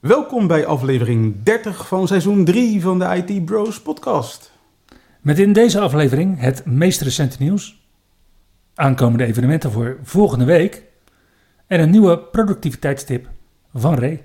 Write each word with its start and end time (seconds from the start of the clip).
Welkom 0.00 0.46
bij 0.46 0.66
aflevering 0.66 1.42
30 1.42 1.88
van 1.88 2.06
seizoen 2.06 2.44
3 2.44 2.80
van 2.80 2.98
de 2.98 3.04
IT 3.24 3.44
Bros 3.44 3.82
podcast. 3.82 4.52
Met 5.20 5.38
in 5.38 5.52
deze 5.52 5.80
aflevering 5.80 6.40
het 6.40 6.64
meest 6.64 7.00
recente 7.00 7.36
nieuws, 7.40 7.82
aankomende 8.74 9.24
evenementen 9.24 9.70
voor 9.70 9.98
volgende 10.02 10.44
week 10.44 10.82
en 11.66 11.80
een 11.80 11.90
nieuwe 11.90 12.18
productiviteitstip 12.18 13.28
van 13.74 13.94
Ray. 13.94 14.24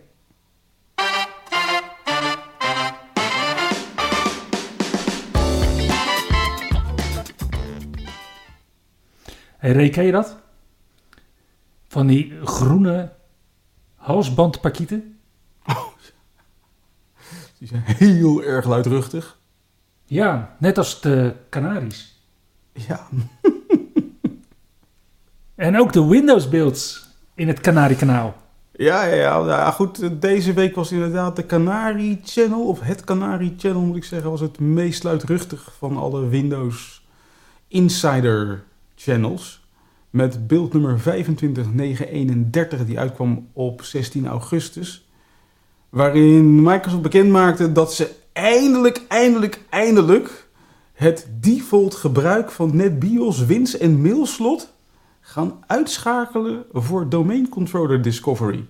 Hey 9.57 9.71
Ray, 9.71 9.89
ken 9.89 10.05
je 10.05 10.11
dat? 10.11 10.37
Van 11.87 12.07
die 12.07 12.33
groene 12.43 13.13
halsbandpakieten? 13.95 15.14
Die 17.65 17.77
zijn 17.77 17.97
heel 17.97 18.43
erg 18.43 18.65
luidruchtig. 18.65 19.37
Ja, 20.03 20.55
net 20.59 20.77
als 20.77 21.01
de 21.01 21.33
Canaries. 21.49 22.21
Ja, 22.73 23.07
En 25.55 25.79
ook 25.79 25.93
de 25.93 26.05
Windows 26.05 26.49
builds 26.49 27.07
in 27.35 27.47
het 27.47 27.59
Canariekanaal. 27.59 28.35
ja, 28.71 29.03
ja, 29.03 29.15
ja, 29.15 29.37
nou 29.37 29.47
ja, 29.47 29.71
goed. 29.71 30.21
Deze 30.21 30.53
week 30.53 30.75
was 30.75 30.91
inderdaad 30.91 31.35
de 31.35 31.45
Canary 31.45 32.19
Channel, 32.23 32.67
of 32.67 32.79
het 32.79 33.03
Canary 33.03 33.53
Channel 33.57 33.81
moet 33.81 33.95
ik 33.95 34.03
zeggen, 34.03 34.29
was 34.29 34.41
het 34.41 34.59
meest 34.59 35.03
luidruchtig 35.03 35.73
van 35.77 35.97
alle 35.97 36.27
Windows 36.27 37.05
Insider 37.67 38.63
channels. 38.95 39.67
Met 40.09 40.47
beeld 40.47 40.73
nummer 40.73 40.99
25931 40.99 42.85
die 42.85 42.99
uitkwam 42.99 43.47
op 43.53 43.83
16 43.83 44.27
augustus. 44.27 45.04
Waarin 45.95 46.61
Microsoft 46.61 47.01
bekend 47.01 47.29
maakte 47.29 47.71
dat 47.71 47.93
ze 47.93 48.15
eindelijk, 48.33 49.01
eindelijk, 49.07 49.61
eindelijk 49.69 50.47
het 50.93 51.27
default 51.31 51.95
gebruik 51.95 52.51
van 52.51 52.75
NetBIOS 52.75 53.45
Wins 53.45 53.77
en 53.77 54.01
mailslot 54.01 54.73
gaan 55.21 55.63
uitschakelen 55.67 56.65
voor 56.71 57.09
domain 57.09 57.49
controller 57.49 58.01
discovery. 58.01 58.65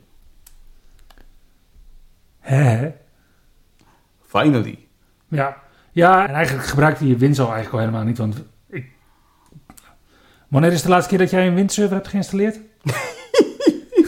Hè? 2.40 2.92
Finally. 4.26 4.88
Ja. 5.28 5.58
ja, 5.92 6.28
en 6.28 6.34
eigenlijk 6.34 6.68
gebruikte 6.68 7.08
je 7.08 7.18
Windows 7.18 7.40
al 7.40 7.54
eigenlijk 7.54 7.74
al 7.74 7.80
helemaal 7.80 8.08
niet. 8.08 8.18
Want 8.18 8.44
ik... 8.70 8.92
Wanneer 10.48 10.72
is 10.72 10.82
de 10.82 10.90
laatste 10.90 11.10
keer 11.10 11.20
dat 11.20 11.30
jij 11.30 11.48
een 11.48 11.56
Windserver 11.56 11.96
hebt 11.96 12.08
geïnstalleerd? 12.08 12.60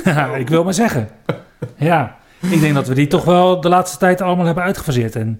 Ja, 0.03 0.35
ik 0.43 0.49
wil 0.49 0.63
maar 0.63 0.73
zeggen. 0.73 1.09
Ja, 1.77 2.17
ik 2.51 2.59
denk 2.59 2.73
dat 2.73 2.87
we 2.87 2.93
die 2.93 3.07
toch 3.07 3.25
wel 3.25 3.61
de 3.61 3.69
laatste 3.69 3.97
tijd 3.97 4.21
allemaal 4.21 4.45
hebben 4.45 4.63
uitgefaseerd. 4.63 5.15
En 5.15 5.39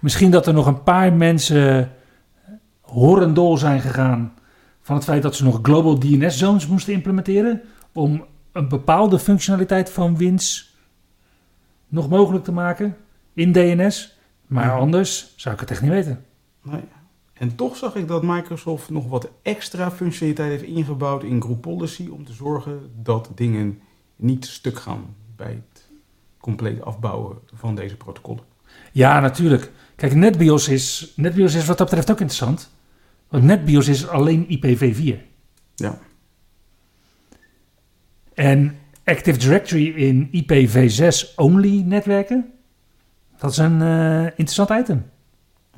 misschien 0.00 0.30
dat 0.30 0.46
er 0.46 0.54
nog 0.54 0.66
een 0.66 0.82
paar 0.82 1.12
mensen 1.12 1.92
horendol 2.80 3.56
zijn 3.56 3.80
gegaan 3.80 4.32
van 4.80 4.96
het 4.96 5.04
feit 5.04 5.22
dat 5.22 5.36
ze 5.36 5.44
nog 5.44 5.58
global 5.62 5.98
DNS 5.98 6.38
zones 6.38 6.66
moesten 6.66 6.92
implementeren 6.92 7.62
om 7.92 8.24
een 8.52 8.68
bepaalde 8.68 9.18
functionaliteit 9.18 9.90
van 9.90 10.16
Wins 10.16 10.76
nog 11.88 12.08
mogelijk 12.08 12.44
te 12.44 12.52
maken 12.52 12.96
in 13.32 13.52
DNS. 13.52 14.18
Maar 14.46 14.78
anders 14.78 15.32
zou 15.36 15.54
ik 15.54 15.60
het 15.60 15.70
echt 15.70 15.82
niet 15.82 15.90
weten. 15.90 16.24
Nee. 16.62 16.82
En 17.32 17.54
toch 17.54 17.76
zag 17.76 17.94
ik 17.94 18.08
dat 18.08 18.22
Microsoft 18.22 18.90
nog 18.90 19.08
wat 19.08 19.30
extra 19.42 19.90
functionaliteit 19.90 20.50
heeft 20.50 20.76
ingebouwd 20.76 21.22
in 21.22 21.42
Group 21.42 21.60
Policy 21.60 22.08
om 22.08 22.24
te 22.24 22.32
zorgen 22.32 22.90
dat 23.02 23.30
dingen 23.34 23.80
niet 24.16 24.46
stuk 24.46 24.78
gaan 24.78 25.14
bij 25.36 25.62
het 25.70 25.77
compleet 26.40 26.82
afbouwen 26.82 27.38
van 27.52 27.74
deze 27.74 27.96
protocollen. 27.96 28.42
Ja, 28.92 29.20
natuurlijk. 29.20 29.70
Kijk, 29.96 30.14
NetBIOS 30.14 30.68
is, 30.68 31.12
NetBIOS 31.16 31.54
is 31.54 31.66
wat 31.66 31.78
dat 31.78 31.86
betreft 31.86 32.10
ook 32.10 32.20
interessant. 32.20 32.70
Want 33.28 33.44
NetBIOS 33.44 33.88
is 33.88 34.08
alleen 34.08 34.46
IPv4. 34.46 35.16
Ja. 35.74 35.98
En 38.34 38.78
Active 39.04 39.38
Directory 39.38 39.86
in 39.88 40.28
IPv6 40.32 41.34
only 41.36 41.82
netwerken, 41.86 42.52
dat 43.38 43.50
is 43.50 43.56
een 43.56 43.82
eh, 43.82 44.22
interessant 44.22 44.70
item. 44.70 45.10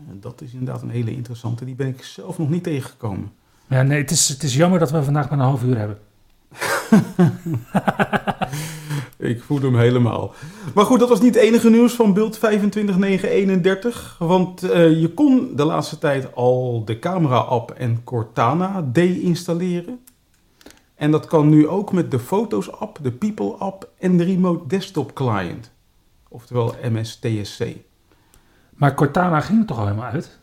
En 0.09 0.21
dat 0.21 0.41
is 0.41 0.53
inderdaad 0.53 0.83
een 0.83 0.91
hele 0.91 1.13
interessante. 1.13 1.65
Die 1.65 1.75
ben 1.75 1.89
ik 1.89 2.03
zelf 2.03 2.39
nog 2.39 2.51
niet 2.51 2.63
tegengekomen. 2.63 3.33
Ja, 3.67 3.83
nee, 3.83 4.01
het 4.01 4.11
is, 4.11 4.29
het 4.29 4.43
is 4.43 4.55
jammer 4.55 4.79
dat 4.79 4.91
we 4.91 5.03
vandaag 5.03 5.31
maar 5.31 5.39
een 5.39 5.45
half 5.45 5.63
uur 5.63 5.79
hebben. 5.79 5.99
Ik 9.21 9.43
voel 9.43 9.61
hem 9.61 9.77
helemaal. 9.77 10.35
Maar 10.75 10.85
goed, 10.85 10.99
dat 10.99 11.09
was 11.09 11.21
niet 11.21 11.35
het 11.35 11.45
enige 11.45 11.71
nieuws 11.71 11.93
van 11.93 12.15
Build 12.15 12.39
25931. 12.39 14.17
Want 14.19 14.63
eh, 14.63 15.01
je 15.01 15.09
kon 15.09 15.57
de 15.57 15.65
laatste 15.65 15.99
tijd 15.99 16.35
al 16.35 16.85
de 16.85 16.99
camera-app 16.99 17.71
en 17.71 18.05
Cortana 18.05 18.83
deinstalleren. 18.93 20.01
En 20.95 21.11
dat 21.11 21.27
kan 21.27 21.49
nu 21.49 21.69
ook 21.69 21.93
met 21.93 22.11
de 22.11 22.19
Foto's-app, 22.19 22.99
de 23.03 23.13
People-app 23.13 23.91
en 23.99 24.17
de 24.17 24.25
Remote 24.25 24.67
Desktop 24.67 25.15
Client. 25.15 25.73
Oftewel 26.29 26.75
MS-TSC. 26.83 27.65
Maar 28.75 28.95
Cortana 28.95 29.41
ging 29.41 29.61
er 29.61 29.67
toch 29.67 29.79
al 29.79 29.87
helemaal 29.87 30.11
uit? 30.11 30.39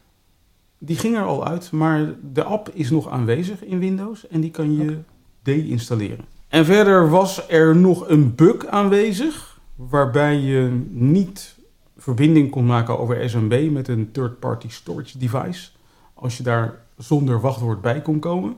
Die 0.77 0.97
ging 0.97 1.16
er 1.16 1.25
al 1.25 1.47
uit, 1.47 1.71
maar 1.71 2.13
de 2.33 2.43
app 2.43 2.69
is 2.73 2.89
nog 2.89 3.09
aanwezig 3.09 3.63
in 3.63 3.79
Windows 3.79 4.27
en 4.27 4.41
die 4.41 4.51
kan 4.51 4.75
je 4.75 4.83
Oké. 4.83 5.03
deinstalleren. 5.43 6.36
En 6.47 6.66
verder 6.66 7.09
was 7.09 7.50
er 7.50 7.75
nog 7.75 8.09
een 8.09 8.35
bug 8.35 8.66
aanwezig, 8.66 9.59
waarbij 9.75 10.40
je 10.40 10.85
niet 10.90 11.56
verbinding 11.97 12.52
kon 12.52 12.66
maken 12.66 13.00
over 13.00 13.30
SMB 13.30 13.69
met 13.72 13.88
een 13.88 14.12
third-party 14.12 14.69
storage 14.69 15.18
device, 15.18 15.69
als 16.13 16.38
je 16.38 16.44
daar 16.44 16.74
zonder 16.97 17.40
wachtwoord 17.40 17.81
bij 17.81 18.02
kon 18.02 18.19
komen. 18.19 18.56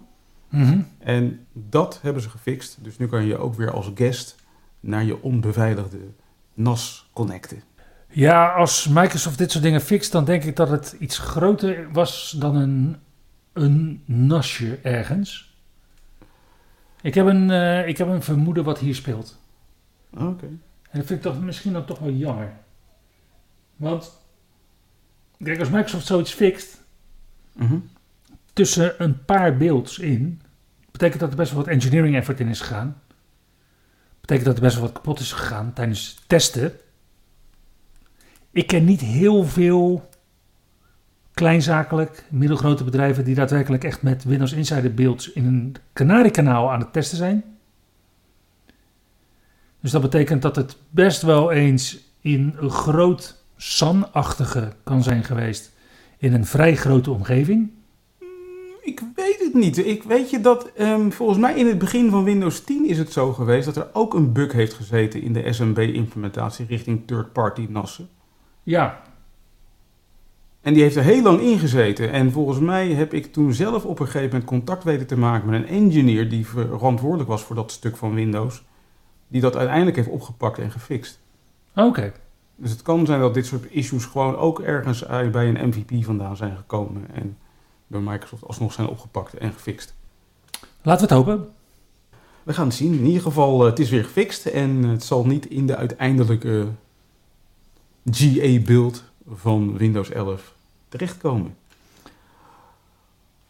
Mhm. 0.49 0.81
En 0.97 1.45
dat 1.53 1.99
hebben 2.01 2.21
ze 2.21 2.29
gefixt, 2.29 2.77
dus 2.81 2.97
nu 2.97 3.07
kan 3.07 3.25
je 3.25 3.37
ook 3.37 3.55
weer 3.55 3.71
als 3.71 3.91
guest 3.95 4.35
naar 4.79 5.03
je 5.03 5.21
onbeveiligde 5.21 5.97
NAS 6.53 7.09
connecten. 7.13 7.61
Ja, 8.11 8.47
als 8.47 8.87
Microsoft 8.87 9.37
dit 9.37 9.51
soort 9.51 9.63
dingen 9.63 9.81
fixt, 9.81 10.11
dan 10.11 10.25
denk 10.25 10.43
ik 10.43 10.55
dat 10.55 10.69
het 10.69 10.95
iets 10.99 11.17
groter 11.17 11.87
was 11.91 12.35
dan 12.39 12.55
een, 12.55 12.97
een 13.53 14.03
nasje 14.05 14.79
ergens. 14.81 15.48
Ik 17.01 17.13
heb, 17.13 17.25
een, 17.25 17.51
eh, 17.51 17.87
ik 17.87 17.97
heb 17.97 18.07
een 18.07 18.23
vermoeden 18.23 18.63
wat 18.63 18.79
hier 18.79 18.95
speelt. 18.95 19.39
Oké. 20.13 20.45
En 20.45 20.99
dat 20.99 21.05
vind 21.05 21.09
ik 21.09 21.21
toch 21.21 21.41
misschien 21.41 21.75
ook 21.75 21.87
toch 21.87 21.99
wel 21.99 22.11
jammer. 22.11 22.53
Want, 23.75 24.11
kijk, 25.43 25.59
als 25.59 25.69
Microsoft 25.69 26.05
zoiets 26.05 26.33
fixt 26.33 26.77
Mhm. 27.53 27.77
tussen 28.53 29.03
een 29.03 29.25
paar 29.25 29.57
builds 29.57 29.99
in, 29.99 30.41
betekent 30.91 31.19
dat 31.19 31.29
er 31.29 31.35
best 31.35 31.51
wel 31.51 31.63
wat 31.63 31.73
engineering 31.73 32.15
effort 32.15 32.39
in 32.39 32.47
is 32.47 32.61
gegaan. 32.61 33.01
Betekent 34.21 34.45
dat 34.47 34.55
er 34.55 34.61
best 34.61 34.75
wel 34.75 34.83
wat 34.83 34.93
kapot 34.93 35.19
is 35.19 35.31
gegaan 35.31 35.73
tijdens 35.73 36.23
testen. 36.27 36.71
Ik 38.51 38.67
ken 38.67 38.85
niet 38.85 39.01
heel 39.01 39.43
veel 39.43 40.09
kleinzakelijk, 41.39 42.23
middelgrote 42.29 42.83
bedrijven 42.83 43.23
die 43.23 43.35
daadwerkelijk 43.35 43.83
echt 43.83 44.01
met 44.01 44.23
Windows 44.23 44.53
Insider 44.53 44.93
builds 44.93 45.31
in 45.31 45.45
een 45.45 45.75
Canary-kanaal 45.93 46.71
aan 46.71 46.79
het 46.79 46.93
testen 46.93 47.17
zijn. 47.17 47.43
Dus 49.79 49.91
dat 49.91 50.01
betekent 50.01 50.41
dat 50.41 50.55
het 50.55 50.77
best 50.89 51.21
wel 51.21 51.51
eens 51.51 52.13
in 52.21 52.55
een 52.59 52.69
groot 52.69 53.43
SAN-achtige 53.57 54.73
kan 54.83 55.03
zijn 55.03 55.23
geweest 55.23 55.71
in 56.17 56.33
een 56.33 56.45
vrij 56.45 56.75
grote 56.75 57.11
omgeving. 57.11 57.71
Ik 58.81 59.01
weet 59.15 59.39
het 59.39 59.53
niet. 59.53 59.77
Ik 59.77 60.03
weet 60.03 60.29
je 60.29 60.41
dat 60.41 60.71
ehm, 60.73 61.09
volgens 61.09 61.39
mij 61.39 61.55
in 61.55 61.67
het 61.67 61.77
begin 61.77 62.09
van 62.09 62.23
Windows 62.23 62.63
10 62.63 62.87
is 62.87 62.97
het 62.97 63.11
zo 63.11 63.33
geweest 63.33 63.65
dat 63.65 63.75
er 63.75 63.87
ook 63.93 64.13
een 64.13 64.33
bug 64.33 64.51
heeft 64.51 64.73
gezeten 64.73 65.21
in 65.21 65.33
de 65.33 65.53
SMB-implementatie 65.53 66.65
richting 66.65 67.01
third-party 67.05 67.67
NAS'en. 67.69 68.09
Ja, 68.63 69.01
En 70.69 70.75
die 70.75 70.83
heeft 70.83 70.95
er 70.95 71.03
heel 71.03 71.21
lang 71.21 71.39
in 71.41 71.59
gezeten. 71.59 72.11
En 72.11 72.31
volgens 72.31 72.59
mij 72.59 72.91
heb 72.91 73.13
ik 73.13 73.33
toen 73.33 73.53
zelf 73.53 73.85
op 73.85 73.99
een 73.99 74.05
gegeven 74.05 74.29
moment 74.29 74.45
contact 74.45 74.83
weten 74.83 75.07
te 75.07 75.17
maken 75.17 75.49
met 75.49 75.61
een 75.61 75.67
engineer 75.67 76.29
die 76.29 76.47
verantwoordelijk 76.47 77.29
was 77.29 77.43
voor 77.43 77.55
dat 77.55 77.71
stuk 77.71 77.97
van 77.97 78.13
Windows. 78.13 78.63
Die 79.27 79.41
dat 79.41 79.55
uiteindelijk 79.55 79.95
heeft 79.95 80.09
opgepakt 80.09 80.57
en 80.59 80.71
gefixt. 80.71 81.19
oké. 81.75 82.13
Dus 82.55 82.71
het 82.71 82.81
kan 82.81 83.05
zijn 83.05 83.19
dat 83.19 83.33
dit 83.33 83.45
soort 83.45 83.71
issues 83.71 84.05
gewoon 84.05 84.35
ook 84.35 84.59
ergens 84.59 85.05
bij 85.31 85.49
een 85.49 85.67
MVP 85.67 86.03
vandaan 86.03 86.37
zijn 86.37 86.57
gekomen. 86.57 87.05
En 87.13 87.37
door 87.87 88.01
Microsoft 88.01 88.47
alsnog 88.47 88.73
zijn 88.73 88.87
opgepakt 88.87 89.33
en 89.33 89.53
gefixt. 89.53 89.95
Laten 90.81 91.07
we 91.07 91.13
het 91.13 91.25
hopen. 91.25 91.47
We 92.43 92.53
gaan 92.53 92.67
het 92.67 92.75
zien. 92.75 92.93
In 92.93 93.05
ieder 93.05 93.21
geval, 93.21 93.61
eh, 93.61 93.69
het 93.69 93.79
is 93.79 93.89
weer 93.89 94.03
gefixt. 94.03 94.45
En 94.45 94.83
het 94.83 95.03
zal 95.03 95.25
niet 95.25 95.45
in 95.45 95.67
de 95.67 95.75
uiteindelijke 95.75 96.67
GA-build 98.11 99.03
van 99.27 99.77
Windows 99.77 100.09
11 100.09 100.57
terechtkomen. 100.89 101.55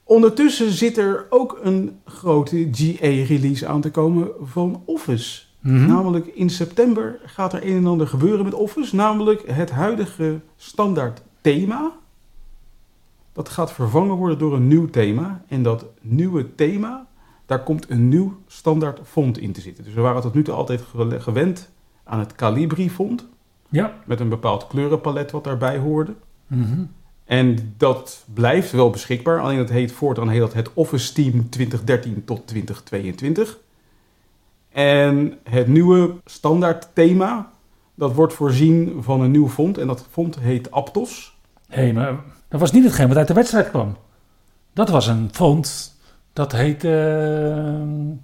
Ondertussen 0.03 0.71
zit 0.71 0.97
er 0.97 1.25
ook 1.29 1.59
een 1.61 1.99
grote 2.05 2.67
GA-release 2.71 3.67
aan 3.67 3.81
te 3.81 3.91
komen 3.91 4.29
van 4.41 4.81
Office. 4.85 5.41
Mhm. 5.59 5.85
Namelijk 5.87 6.25
in 6.27 6.49
september 6.49 7.19
gaat 7.25 7.53
er 7.53 7.65
een 7.67 7.75
en 7.77 7.85
ander 7.85 8.07
gebeuren 8.07 8.45
met 8.45 8.53
Office. 8.53 8.95
Namelijk 8.95 9.43
het 9.51 9.71
huidige 9.71 10.39
standaard 10.55 11.21
thema. 11.41 11.91
Dat 13.33 13.49
gaat 13.49 13.71
vervangen 13.73 14.15
worden 14.15 14.37
door 14.37 14.53
een 14.53 14.67
nieuw 14.67 14.89
thema. 14.89 15.43
En 15.47 15.63
dat 15.63 15.85
nieuwe 16.01 16.55
thema, 16.55 17.07
daar 17.45 17.63
komt 17.63 17.89
een 17.89 18.09
nieuw 18.09 18.37
standaard 18.47 18.99
font 19.03 19.37
in 19.37 19.51
te 19.51 19.61
zitten. 19.61 19.83
Dus 19.83 19.93
we 19.93 20.01
waren 20.01 20.21
tot 20.21 20.33
nu 20.33 20.43
toe 20.43 20.53
altijd 20.53 20.81
ge- 20.81 21.19
gewend 21.19 21.69
aan 22.03 22.19
het 22.19 22.35
Calibri 22.35 22.89
font. 22.89 23.27
Ja. 23.69 23.93
Met 24.05 24.19
een 24.19 24.29
bepaald 24.29 24.67
kleurenpalet 24.67 25.31
wat 25.31 25.43
daarbij 25.43 25.77
hoorde. 25.77 26.13
Mhm. 26.47 26.83
En 27.29 27.73
dat 27.77 28.23
blijft 28.33 28.71
wel 28.71 28.89
beschikbaar. 28.89 29.39
Alleen 29.41 29.57
dat 29.57 29.69
heet 29.69 29.91
voortaan 29.91 30.29
heet 30.29 30.39
dat 30.39 30.53
het 30.53 30.73
Office 30.73 31.13
Team 31.13 31.49
2013 31.49 32.25
tot 32.25 32.47
2022. 32.47 33.57
En 34.69 35.37
het 35.43 35.67
nieuwe 35.67 36.15
standaard 36.25 36.87
thema, 36.93 37.51
dat 37.95 38.13
wordt 38.13 38.33
voorzien 38.33 38.97
van 38.99 39.21
een 39.21 39.31
nieuw 39.31 39.49
font. 39.49 39.77
En 39.77 39.87
dat 39.87 40.05
font 40.11 40.39
heet 40.39 40.71
Aptos. 40.71 41.37
Hé, 41.67 41.81
hey, 41.81 41.93
maar 41.93 42.15
dat 42.47 42.59
was 42.59 42.71
niet 42.71 42.83
hetgeen 42.83 43.07
wat 43.07 43.17
uit 43.17 43.27
de 43.27 43.33
wedstrijd 43.33 43.69
kwam. 43.69 43.97
Dat 44.73 44.89
was 44.89 45.07
een 45.07 45.29
font. 45.31 45.95
Dat 46.33 46.51
heette... 46.51 46.89
eh, 47.69 48.15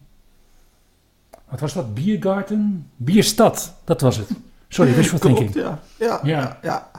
wat 1.50 1.60
was 1.60 1.74
dat? 1.74 1.94
Biergarten? 1.94 2.90
Bierstad, 2.96 3.76
dat 3.84 4.02
was 4.02 4.18
het. 4.18 4.30
Sorry, 4.68 4.94
wishful 4.94 5.20
Klopt, 5.20 5.38
thinking. 5.38 5.66
ja. 5.66 5.80
Ja, 6.00 6.20
Ja. 6.24 6.40
ja. 6.42 6.58
Ja, 6.64 6.90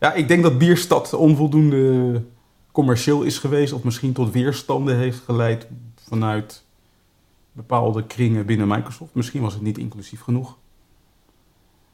ja. 0.00 0.12
ik 0.12 0.28
denk 0.28 0.42
dat 0.42 0.58
Bierstad 0.58 1.12
onvoldoende 1.12 2.22
commercieel 2.72 3.22
is 3.22 3.38
geweest. 3.38 3.72
Of 3.72 3.82
misschien 3.82 4.12
tot 4.12 4.32
weerstanden 4.32 4.96
heeft 4.96 5.20
geleid 5.24 5.66
vanuit 6.08 6.64
bepaalde 7.52 8.04
kringen 8.04 8.46
binnen 8.46 8.68
Microsoft. 8.68 9.14
Misschien 9.14 9.42
was 9.42 9.54
het 9.54 9.62
niet 9.62 9.78
inclusief 9.78 10.20
genoeg. 10.20 10.56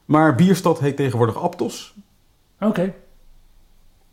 Maar 0.05 0.35
Bierstad 0.35 0.79
heet 0.79 0.95
tegenwoordig 0.95 1.35
Aptos. 1.35 1.93
Oké. 2.59 2.93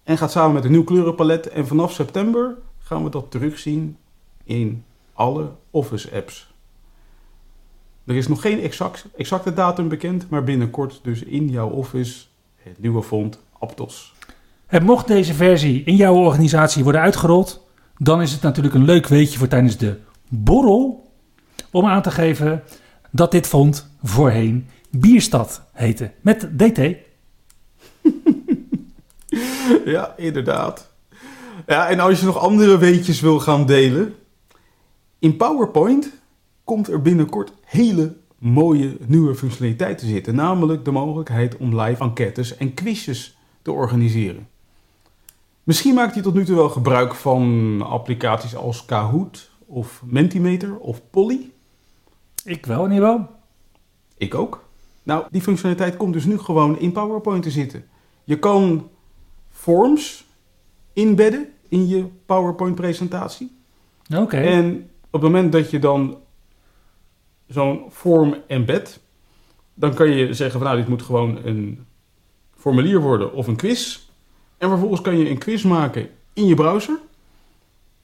En 0.02 0.18
gaat 0.18 0.30
samen 0.30 0.54
met 0.54 0.64
een 0.64 0.70
nieuw 0.70 0.84
kleurenpalet. 0.84 1.48
En 1.48 1.66
vanaf 1.66 1.92
september 1.92 2.56
gaan 2.78 3.04
we 3.04 3.10
dat 3.10 3.30
terugzien 3.30 3.96
in 4.44 4.84
alle 5.12 5.50
Office 5.70 6.14
apps. 6.14 6.52
Er 8.04 8.16
is 8.16 8.28
nog 8.28 8.40
geen 8.40 8.60
exact, 8.60 9.06
exacte 9.16 9.52
datum 9.52 9.88
bekend, 9.88 10.30
maar 10.30 10.44
binnenkort 10.44 11.00
dus 11.02 11.22
in 11.22 11.48
jouw 11.48 11.68
Office 11.68 12.24
het 12.56 12.78
nieuwe 12.78 13.02
font 13.02 13.40
Aptos. 13.58 14.14
En 14.66 14.84
mocht 14.84 15.06
deze 15.06 15.34
versie 15.34 15.84
in 15.84 15.96
jouw 15.96 16.14
organisatie 16.14 16.82
worden 16.82 17.00
uitgerold, 17.00 17.66
dan 17.96 18.22
is 18.22 18.32
het 18.32 18.42
natuurlijk 18.42 18.74
een 18.74 18.84
leuk 18.84 19.06
weetje 19.06 19.38
voor 19.38 19.48
tijdens 19.48 19.76
de 19.76 19.98
borrel 20.28 21.10
om 21.70 21.86
aan 21.86 22.02
te 22.02 22.10
geven 22.10 22.62
dat 23.10 23.30
dit 23.30 23.46
font 23.46 23.90
voorheen 24.02 24.68
Bierstad 24.90 25.62
heette. 25.72 26.10
Met 26.20 26.48
DT. 26.58 26.80
Ja, 29.84 30.14
inderdaad. 30.16 30.90
Ja, 31.66 31.88
en 31.88 32.00
als 32.00 32.20
je 32.20 32.26
nog 32.26 32.38
andere 32.38 32.78
weetjes 32.78 33.20
wil 33.20 33.40
gaan 33.40 33.66
delen. 33.66 34.14
In 35.18 35.36
PowerPoint 35.36 36.12
komt 36.64 36.88
er 36.88 37.02
binnenkort 37.02 37.52
hele 37.64 38.16
mooie 38.38 38.96
nieuwe 39.06 39.34
functionaliteit 39.34 39.98
te 39.98 40.06
zitten. 40.06 40.34
Namelijk 40.34 40.84
de 40.84 40.90
mogelijkheid 40.90 41.56
om 41.56 41.80
live 41.80 42.02
enquêtes 42.02 42.56
en 42.56 42.74
quizjes 42.74 43.37
te 43.68 43.74
organiseren. 43.74 44.48
Misschien 45.62 45.94
maakt 45.94 46.14
hij 46.14 46.22
tot 46.22 46.34
nu 46.34 46.44
toe 46.44 46.56
wel 46.56 46.68
gebruik 46.68 47.14
van 47.14 47.82
applicaties 47.82 48.56
als 48.56 48.84
Kahoot 48.84 49.50
of 49.66 50.02
Mentimeter 50.04 50.78
of 50.78 51.10
Polly. 51.10 51.50
Ik 52.44 52.66
wel 52.66 52.84
in 52.84 52.92
ieder 52.92 53.08
geval. 53.08 53.26
Ik 54.16 54.34
ook. 54.34 54.64
Nou, 55.02 55.26
die 55.30 55.40
functionaliteit 55.40 55.96
komt 55.96 56.12
dus 56.12 56.24
nu 56.24 56.38
gewoon 56.38 56.78
in 56.78 56.92
PowerPoint 56.92 57.42
te 57.42 57.50
zitten. 57.50 57.84
Je 58.24 58.38
kan 58.38 58.88
forms 59.50 60.24
inbedden 60.92 61.48
in 61.68 61.88
je 61.88 62.06
PowerPoint-presentatie. 62.26 63.56
Oké. 64.16 64.36
En 64.36 64.90
op 65.10 65.22
het 65.22 65.22
moment 65.22 65.52
dat 65.52 65.70
je 65.70 65.78
dan 65.78 66.16
zo'n 67.46 67.84
vorm 67.88 68.36
embed, 68.46 69.00
dan 69.74 69.94
kan 69.94 70.10
je 70.10 70.34
zeggen 70.34 70.58
van 70.58 70.68
nou, 70.68 70.80
dit 70.80 70.88
moet 70.88 71.02
gewoon 71.02 71.38
een 71.44 71.86
formulier 72.58 73.00
worden 73.00 73.32
of 73.32 73.46
een 73.46 73.56
quiz. 73.56 73.98
En 74.58 74.68
vervolgens 74.68 75.00
kan 75.00 75.18
je 75.18 75.30
een 75.30 75.38
quiz 75.38 75.62
maken 75.62 76.08
in 76.32 76.46
je 76.46 76.54
browser 76.54 76.98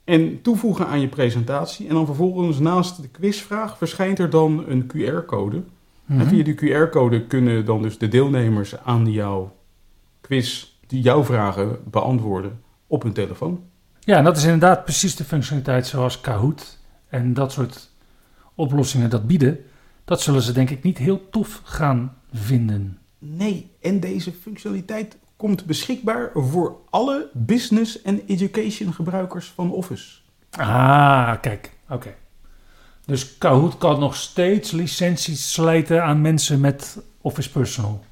en 0.05 0.43
toevoegen 0.43 0.87
aan 0.87 1.01
je 1.01 1.09
presentatie. 1.09 1.89
En 1.89 1.95
dan 1.95 2.07
vervolgens 2.07 2.59
naast 2.59 3.03
de 3.03 3.09
quizvraag 3.09 3.79
verschijnt 3.79 4.19
er 4.19 4.31
dan 4.31 4.65
een 4.69 4.87
QR-code. 4.87 5.63
Mhm. 6.05 6.21
En 6.21 6.27
via 6.27 6.45
die 6.45 6.55
QR-code 6.55 7.27
kunnen 7.27 7.65
dan 7.65 7.83
dus 7.83 7.99
de 7.99 8.09
deelnemers 8.09 8.77
aan 8.79 9.13
jouw 9.13 9.57
quiz 10.21 10.73
die 10.87 11.01
jouw 11.01 11.25
vragen 11.25 11.79
beantwoorden 11.91 12.61
op 12.87 13.03
hun 13.03 13.13
telefoon. 13.13 13.63
Ja, 14.01 14.17
en 14.17 14.25
dat 14.25 14.37
is 14.37 14.45
inderdaad 14.45 14.85
precies 14.85 15.17
de 15.17 15.25
functionaliteit 15.25 15.87
zoals 15.87 16.21
Kahoot 16.21 16.79
en 17.09 17.35
dat 17.35 17.53
soort 17.53 17.91
oplossingen 18.55 19.11
dat 19.11 19.27
bieden. 19.27 19.59
Dat 20.05 20.21
zullen 20.21 20.43
ze 20.43 20.53
denk 20.53 20.71
ik 20.71 20.83
niet 20.83 20.99
heel 20.99 21.29
tof 21.31 21.61
gaan 21.65 22.17
vinden. 22.33 22.99
Nee, 23.27 23.71
en 23.81 24.01
deze 24.01 24.33
functionaliteit 24.33 25.17
komt 25.37 25.65
beschikbaar 25.65 26.31
voor 26.35 26.77
alle 26.91 27.31
business 27.33 28.03
en 28.03 28.21
education 28.27 28.93
gebruikers 28.95 29.47
van 29.47 29.71
Office. 29.73 30.19
Ah, 30.51 31.41
kijk. 31.41 31.73
Oké. 31.89 32.15
Dus 33.07 33.39
Kahoot 33.39 33.79
kan 33.79 34.01
nog 34.01 34.17
steeds 34.17 34.71
licenties 34.71 35.53
slijten 35.53 36.05
aan 36.05 36.21
mensen 36.21 36.61
met 36.61 36.99
Office 37.21 37.51
Personal 37.51 38.05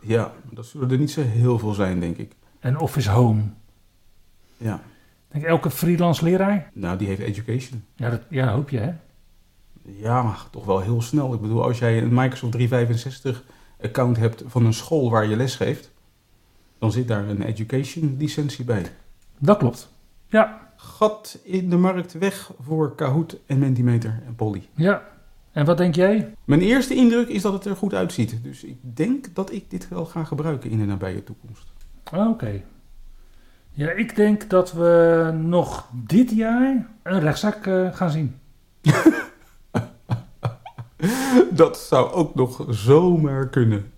Ja, 0.00 0.32
dat 0.50 0.66
zullen 0.66 0.90
er 0.90 0.98
niet 0.98 1.10
zo 1.10 1.22
heel 1.22 1.58
veel 1.58 1.72
zijn, 1.72 2.00
denk 2.00 2.16
ik. 2.16 2.32
en 2.60 2.78
Office 2.78 3.10
Home. 3.10 3.42
Ja, 4.56 4.80
Denk 5.28 5.44
elke 5.44 5.70
freelance 5.70 6.24
leraar? 6.24 6.70
nou 6.74 6.98
die 6.98 7.06
heeft 7.08 7.20
education. 7.20 7.84
Ja, 7.96 8.10
dat 8.10 8.20
ja, 8.30 8.52
hoop 8.52 8.70
je 8.70 8.78
hè. 8.78 8.92
Ja, 9.82 10.36
toch 10.50 10.64
wel 10.64 10.80
heel 10.80 11.02
snel. 11.02 11.34
Ik 11.34 11.40
bedoel, 11.40 11.62
als 11.64 11.78
jij 11.78 12.02
een 12.02 12.14
Microsoft 12.14 12.52
365 12.52 13.42
account 13.82 14.16
hebt 14.16 14.42
van 14.46 14.66
een 14.66 14.74
school 14.74 15.10
waar 15.10 15.26
je 15.26 15.36
les 15.36 15.56
geeft, 15.56 15.90
dan 16.78 16.92
zit 16.92 17.08
daar 17.08 17.28
een 17.28 17.42
education 17.42 18.16
licentie 18.18 18.64
bij. 18.64 18.86
Dat 19.38 19.58
klopt. 19.58 19.88
Ja, 20.26 20.70
Gat 20.76 21.38
in 21.42 21.70
de 21.70 21.76
markt 21.76 22.12
weg 22.12 22.50
voor 22.60 22.94
Kahoot 22.94 23.36
en 23.46 23.58
Mentimeter 23.58 24.22
en 24.26 24.34
Polly. 24.34 24.68
ja. 24.74 25.10
En 25.52 25.64
wat 25.64 25.78
denk 25.78 25.94
jij? 25.94 26.34
Mijn 26.44 26.60
eerste 26.60 26.94
indruk 26.94 27.28
is 27.28 27.42
dat 27.42 27.52
het 27.52 27.64
er 27.64 27.76
goed 27.76 27.94
uitziet. 27.94 28.42
Dus 28.42 28.64
ik 28.64 28.76
denk 28.82 29.34
dat 29.34 29.52
ik 29.52 29.70
dit 29.70 29.88
wel 29.88 30.04
ga 30.04 30.24
gebruiken 30.24 30.70
in 30.70 30.78
de 30.78 30.84
nabije 30.84 31.24
toekomst. 31.24 31.72
Oké. 32.12 32.62
Ja, 33.70 33.90
ik 33.90 34.16
denk 34.16 34.50
dat 34.50 34.72
we 34.72 35.30
nog 35.42 35.88
dit 35.92 36.30
jaar 36.30 36.86
een 37.02 37.20
rechtszaak 37.20 37.66
eh, 37.66 37.94
gaan 37.94 38.10
zien. 38.10 38.38
Dat 41.50 41.78
zou 41.78 42.12
ook 42.12 42.34
nog 42.34 42.64
zomaar 42.68 43.48
kunnen. 43.48 43.92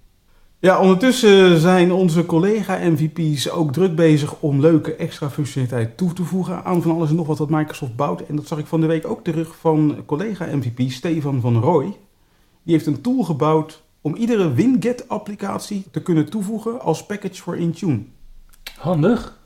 Ja, 0.58 0.80
ondertussen 0.80 1.58
zijn 1.58 1.92
onze 1.92 2.26
collega-MVP's 2.26 3.50
ook 3.50 3.72
druk 3.72 3.94
bezig 3.94 4.40
om 4.40 4.60
leuke 4.60 4.96
extra 4.96 5.30
functionaliteit 5.30 5.96
toe 5.96 6.12
te 6.12 6.24
voegen 6.24 6.64
aan 6.64 6.82
van 6.82 6.92
alles 6.94 7.10
en 7.10 7.16
nog 7.16 7.26
wat 7.26 7.38
wat 7.38 7.50
Microsoft 7.50 7.96
bouwt. 7.96 8.26
En 8.26 8.36
dat 8.36 8.46
zag 8.46 8.58
ik 8.58 8.66
van 8.66 8.80
de 8.80 8.86
week 8.86 9.06
ook 9.06 9.24
terug 9.24 9.56
van 9.56 10.02
collega-MVP 10.06 10.90
Stefan 10.90 11.40
van 11.40 11.60
Rooij. 11.60 11.96
Die 12.62 12.74
heeft 12.74 12.86
een 12.86 13.00
tool 13.00 13.22
gebouwd 13.22 13.82
om 14.00 14.14
iedere 14.14 14.52
Winget-applicatie 14.52 15.84
te 15.90 16.02
kunnen 16.02 16.30
toevoegen 16.30 16.80
als 16.80 17.06
package 17.06 17.42
voor 17.42 17.56
Intune. 17.56 18.02
Handig. 18.78 19.38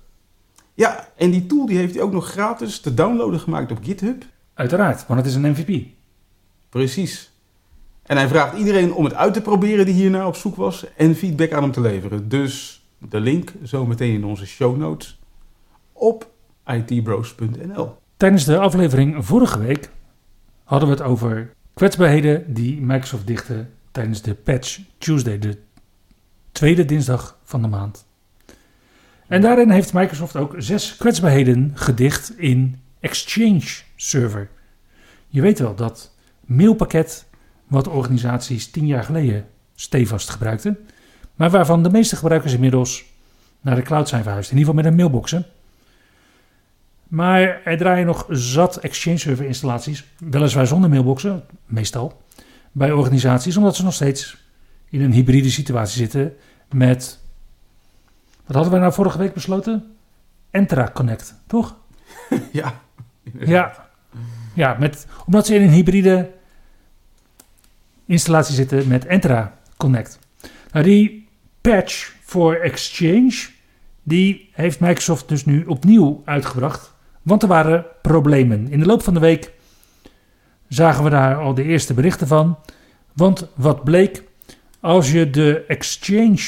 Ja, 0.74 1.08
en 1.16 1.30
die 1.30 1.46
tool 1.46 1.66
die 1.66 1.76
heeft 1.76 1.94
hij 1.94 2.02
ook 2.02 2.12
nog 2.12 2.30
gratis 2.30 2.80
te 2.80 2.94
downloaden 2.94 3.40
gemaakt 3.40 3.70
op 3.70 3.78
GitHub. 3.82 4.24
Uiteraard, 4.54 5.06
want 5.06 5.20
het 5.20 5.28
is 5.28 5.34
een 5.34 5.50
MVP. 5.50 5.86
Precies. 6.68 7.32
En 8.08 8.16
hij 8.16 8.28
vraagt 8.28 8.58
iedereen 8.58 8.92
om 8.92 9.04
het 9.04 9.14
uit 9.14 9.34
te 9.34 9.40
proberen 9.40 9.84
die 9.84 9.94
hiernaar 9.94 10.26
op 10.26 10.36
zoek 10.36 10.56
was 10.56 10.94
en 10.96 11.14
feedback 11.14 11.52
aan 11.52 11.62
hem 11.62 11.72
te 11.72 11.80
leveren. 11.80 12.28
Dus 12.28 12.82
de 12.98 13.20
link 13.20 13.52
zometeen 13.62 14.14
in 14.14 14.24
onze 14.24 14.46
show 14.46 14.76
notes 14.76 15.20
op 15.92 16.30
itbros.nl. 16.66 17.96
Tijdens 18.16 18.44
de 18.44 18.58
aflevering 18.58 19.26
vorige 19.26 19.58
week 19.58 19.90
hadden 20.64 20.88
we 20.88 20.94
het 20.94 21.04
over 21.04 21.50
kwetsbaarheden 21.74 22.54
die 22.54 22.80
Microsoft 22.80 23.26
dichtte 23.26 23.66
tijdens 23.92 24.22
de 24.22 24.34
Patch 24.34 24.80
Tuesday, 24.98 25.38
de 25.38 25.58
tweede 26.52 26.84
dinsdag 26.84 27.38
van 27.44 27.62
de 27.62 27.68
maand. 27.68 28.06
En 29.26 29.40
daarin 29.40 29.70
heeft 29.70 29.92
Microsoft 29.92 30.36
ook 30.36 30.54
zes 30.56 30.96
kwetsbaarheden 30.96 31.70
gedicht 31.74 32.38
in 32.38 32.80
Exchange 33.00 33.82
Server. 33.96 34.48
Je 35.28 35.40
weet 35.40 35.58
wel 35.58 35.74
dat 35.74 36.14
mailpakket 36.40 37.27
wat 37.68 37.88
organisaties 37.88 38.70
tien 38.70 38.86
jaar 38.86 39.04
geleden 39.04 39.46
stevast 39.74 40.30
gebruikten, 40.30 40.78
maar 41.34 41.50
waarvan 41.50 41.82
de 41.82 41.90
meeste 41.90 42.16
gebruikers 42.16 42.52
inmiddels 42.52 43.04
naar 43.60 43.74
de 43.74 43.82
cloud 43.82 44.08
zijn 44.08 44.22
verhuisd. 44.22 44.50
In 44.50 44.58
ieder 44.58 44.70
geval 44.72 44.84
met 44.84 44.92
een 44.92 44.98
mailbox. 44.98 45.30
Hè? 45.30 45.40
Maar 47.08 47.62
er 47.64 47.76
draaien 47.76 48.06
nog 48.06 48.26
zat 48.28 48.76
Exchange 48.76 49.18
Server 49.18 49.46
installaties, 49.46 50.04
weliswaar 50.18 50.66
zonder 50.66 50.90
mailboxen, 50.90 51.44
meestal, 51.64 52.22
bij 52.72 52.92
organisaties, 52.92 53.56
omdat 53.56 53.76
ze 53.76 53.84
nog 53.84 53.94
steeds 53.94 54.36
in 54.90 55.00
een 55.00 55.12
hybride 55.12 55.50
situatie 55.50 55.98
zitten 55.98 56.36
met, 56.72 57.20
wat 58.44 58.54
hadden 58.54 58.72
wij 58.72 58.80
nou 58.80 58.92
vorige 58.92 59.18
week 59.18 59.34
besloten? 59.34 59.96
Entra 60.50 60.90
Connect, 60.94 61.34
toch? 61.46 61.76
ja. 62.52 62.80
Ja, 63.38 63.88
ja 64.54 64.76
met, 64.78 65.06
omdat 65.26 65.46
ze 65.46 65.54
in 65.54 65.62
een 65.62 65.70
hybride 65.70 66.30
installatie 68.08 68.54
zitten 68.54 68.88
met 68.88 69.06
Entra 69.06 69.58
Connect. 69.76 70.18
Nou, 70.72 70.84
die 70.84 71.28
patch 71.60 72.12
voor 72.22 72.54
Exchange, 72.54 73.46
die 74.02 74.50
heeft 74.52 74.80
Microsoft 74.80 75.28
dus 75.28 75.44
nu 75.44 75.64
opnieuw 75.64 76.22
uitgebracht. 76.24 76.94
Want 77.22 77.42
er 77.42 77.48
waren 77.48 77.86
problemen. 78.02 78.70
In 78.70 78.78
de 78.78 78.86
loop 78.86 79.02
van 79.02 79.14
de 79.14 79.20
week 79.20 79.52
zagen 80.68 81.04
we 81.04 81.10
daar 81.10 81.36
al 81.36 81.54
de 81.54 81.62
eerste 81.62 81.94
berichten 81.94 82.26
van. 82.26 82.58
Want 83.12 83.48
wat 83.54 83.84
bleek, 83.84 84.22
als 84.80 85.12
je 85.12 85.30
de 85.30 85.64
Exchange 85.66 86.40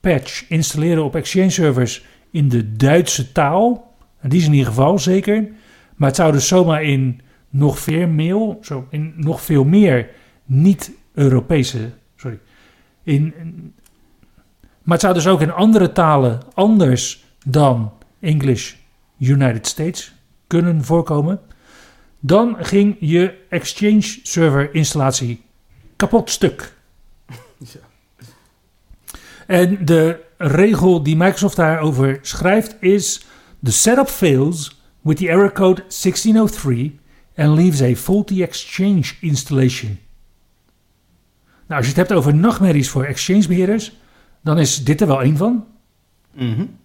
patch 0.00 0.44
installeerde 0.48 1.02
op 1.02 1.16
Exchange 1.16 1.50
servers 1.50 2.04
in 2.30 2.48
de 2.48 2.72
Duitse 2.72 3.32
taal, 3.32 3.94
die 4.22 4.40
is 4.40 4.46
in 4.46 4.52
ieder 4.52 4.68
geval 4.68 4.98
zeker, 4.98 5.48
maar 5.96 6.08
het 6.08 6.16
zou 6.16 6.32
dus 6.32 6.48
zomaar 6.48 6.82
in 6.82 7.20
nog 7.50 7.78
veel 7.78 8.06
meer, 8.06 8.56
zo, 8.60 8.86
in 8.90 9.12
nog 9.16 9.42
veel 9.42 9.64
meer 9.64 10.10
niet-Europese, 10.48 11.90
sorry, 12.16 12.38
in, 13.02 13.34
maar 14.82 14.96
het 14.96 15.00
zou 15.00 15.14
dus 15.14 15.26
ook 15.26 15.40
in 15.40 15.52
andere 15.52 15.92
talen 15.92 16.40
anders 16.54 17.24
dan 17.46 17.92
English 18.20 18.74
United 19.18 19.66
States 19.66 20.12
kunnen 20.46 20.84
voorkomen. 20.84 21.40
Dan 22.20 22.56
ging 22.60 22.96
je 23.00 23.46
Exchange 23.48 24.18
server 24.22 24.74
installatie 24.74 25.42
kapot 25.96 26.30
stuk. 26.30 26.72
Ja. 27.58 27.80
En 29.46 29.84
de 29.84 30.20
regel 30.36 31.02
die 31.02 31.16
Microsoft 31.16 31.56
daarover 31.56 32.18
schrijft 32.22 32.76
is: 32.80 33.26
The 33.64 33.72
setup 33.72 34.08
fails 34.08 34.80
with 35.00 35.16
the 35.16 35.28
error 35.28 35.52
code 35.52 35.80
1603 35.80 36.98
and 37.36 37.56
leaves 37.56 37.82
a 37.82 37.94
faulty 37.94 38.42
Exchange 38.42 39.14
installation. 39.20 39.98
Nou, 41.68 41.80
als 41.80 41.90
je 41.90 41.98
het 41.98 42.08
hebt 42.08 42.12
over 42.12 42.34
nachtmerries 42.34 42.88
voor 42.88 43.04
Exchange 43.04 43.46
beheerders, 43.48 43.92
dan 44.42 44.58
is 44.58 44.84
dit 44.84 45.00
er 45.00 45.06
wel 45.06 45.22
één 45.22 45.36
van. 45.36 45.64
Mm 46.34 46.76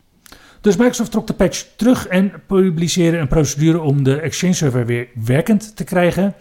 dus 0.64 0.76
Microsoft 0.76 1.12
trok 1.12 1.28
de 1.28 1.34
patch 1.34 1.66
terug 1.76 2.08
en 2.08 2.32
publiceerde 2.48 3.18
een 3.18 3.28
procedure 3.28 3.82
om 3.82 4.04
de 4.04 4.20
Exchange 4.20 4.54
server 4.54 4.86
weer 4.86 5.08
werkend 5.26 5.76
te 5.76 5.84
krijgen. 5.84 6.36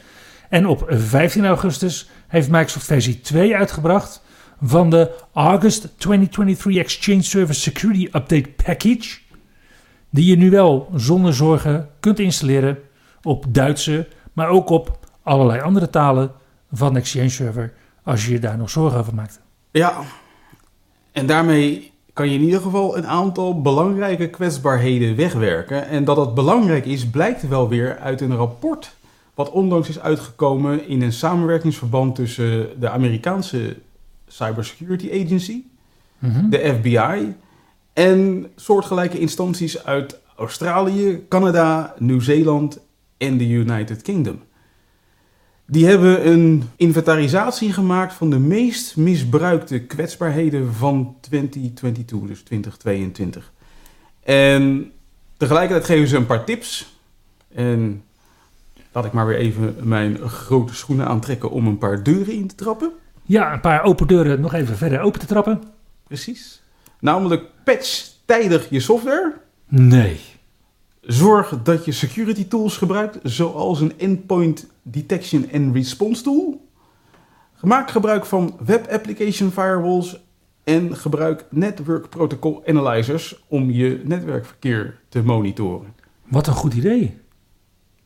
En 0.49 0.67
op 0.67 0.85
15 0.89 1.47
augustus 1.47 2.09
heeft 2.29 2.51
Microsoft 2.51 2.87
versie 2.87 3.21
2 3.21 3.57
uitgebracht 3.57 4.23
van 4.61 4.91
de 4.91 5.11
August 5.33 5.81
2023 5.99 6.77
Exchange 6.77 7.23
Server 7.23 7.55
Security 7.55 8.05
Update 8.05 8.49
Package. 8.65 9.19
Die 10.11 10.27
je 10.27 10.37
nu 10.37 10.51
wel 10.51 10.91
zonder 10.95 11.35
zorgen 11.35 11.89
kunt 12.01 12.19
installeren 12.19 12.79
op 13.23 13.45
Duitse, 13.49 14.09
maar 14.33 14.49
ook 14.49 14.69
op 14.69 14.99
allerlei 15.23 15.61
andere 15.61 15.91
talen 15.91 16.31
van 16.73 16.97
Exchange 16.97 17.29
Server 17.29 17.73
als 18.03 18.27
je 18.27 18.33
je 18.33 18.39
daar 18.39 18.59
nog 18.59 18.71
zorgen 18.71 18.99
over 18.99 19.15
maakt. 19.15 19.41
Ja, 19.71 20.03
en 21.13 21.27
daarmee 21.27 21.93
kan 22.13 22.29
je 22.29 22.35
in 22.35 22.45
ieder 22.45 22.61
geval 22.61 22.97
een 22.97 23.07
aantal 23.07 23.61
belangrijke 23.61 24.29
kwetsbaarheden 24.29 25.17
wegwerken. 25.17 25.89
En 25.89 26.05
dat 26.05 26.17
dat 26.17 26.35
belangrijk 26.35 26.87
is, 26.87 27.11
blijkt 27.11 27.49
wel 27.49 27.69
weer 27.69 27.99
uit 27.99 28.21
een 28.21 28.37
rapport 28.37 28.95
wat 29.35 29.51
onlangs 29.51 29.89
is 29.89 30.01
uitgekomen 30.01 30.89
in 30.89 31.03
een 31.03 31.13
samenwerkingsverband 31.13 32.15
tussen 32.15 32.81
de 32.81 32.89
Amerikaanse 32.89 33.77
Cybersecurity 34.27 35.11
Agency, 35.25 35.63
mhm. 36.19 36.49
de 36.49 36.75
FBI 36.79 37.35
en 37.93 38.47
soortgelijke 38.57 39.19
instanties 39.19 39.85
uit 39.85 40.21
Australië, 40.37 41.27
Canada, 41.29 41.95
Nieuw-Zeeland 41.99 42.79
en 43.17 43.39
de 43.39 43.49
United 43.49 44.03
Kingdom. 44.03 44.41
Die 45.73 45.87
hebben 45.87 46.29
een 46.29 46.63
inventarisatie 46.77 47.73
gemaakt 47.73 48.15
van 48.15 48.31
de 48.31 48.39
meest 48.39 48.97
misbruikte 48.97 49.81
kwetsbaarheden 49.81 50.75
van 50.75 51.17
2022, 51.21 52.29
dus 52.29 52.43
2022. 52.43 53.53
En 54.23 54.93
tegelijkertijd 55.37 55.87
geven 55.87 56.09
ze 56.09 56.17
een 56.17 56.27
paar 56.27 56.45
tips. 56.45 56.97
En 57.55 58.03
laat 58.93 59.05
ik 59.05 59.13
maar 59.13 59.27
weer 59.27 59.37
even 59.37 59.77
mijn 59.83 60.19
grote 60.19 60.75
schoenen 60.75 61.07
aantrekken 61.07 61.51
om 61.51 61.67
een 61.67 61.79
paar 61.79 62.03
deuren 62.03 62.35
in 62.35 62.47
te 62.47 62.55
trappen. 62.55 62.93
Ja, 63.23 63.53
een 63.53 63.61
paar 63.61 63.83
open 63.83 64.07
deuren 64.07 64.41
nog 64.41 64.55
even 64.55 64.77
verder 64.77 65.01
open 65.01 65.21
te 65.21 65.27
trappen. 65.27 65.63
Precies. 66.07 66.63
Namelijk 67.01 67.45
patch 67.65 68.09
tijdig 68.25 68.71
je 68.71 68.81
software. 68.81 69.33
Nee. 69.69 70.21
Zorg 71.03 71.63
dat 71.63 71.85
je 71.85 71.93
security 71.93 72.49
tools 72.49 72.77
gebruikt, 72.77 73.19
zoals 73.23 73.81
een 73.81 73.99
endpoint 73.99 74.67
detection 74.83 75.49
and 75.53 75.75
response 75.75 76.23
tool. 76.23 76.69
Maak 77.61 77.91
gebruik 77.91 78.25
van 78.25 78.57
web 78.65 78.87
application 78.87 79.51
firewalls 79.51 80.21
en 80.65 80.97
gebruik 80.97 81.47
network 81.51 82.09
protocol 82.09 82.63
analyzers 82.67 83.43
om 83.49 83.71
je 83.71 84.01
netwerkverkeer 84.05 85.01
te 85.09 85.23
monitoren. 85.23 85.95
Wat 86.29 86.47
een 86.47 86.53
goed 86.53 86.75
idee. 86.75 87.19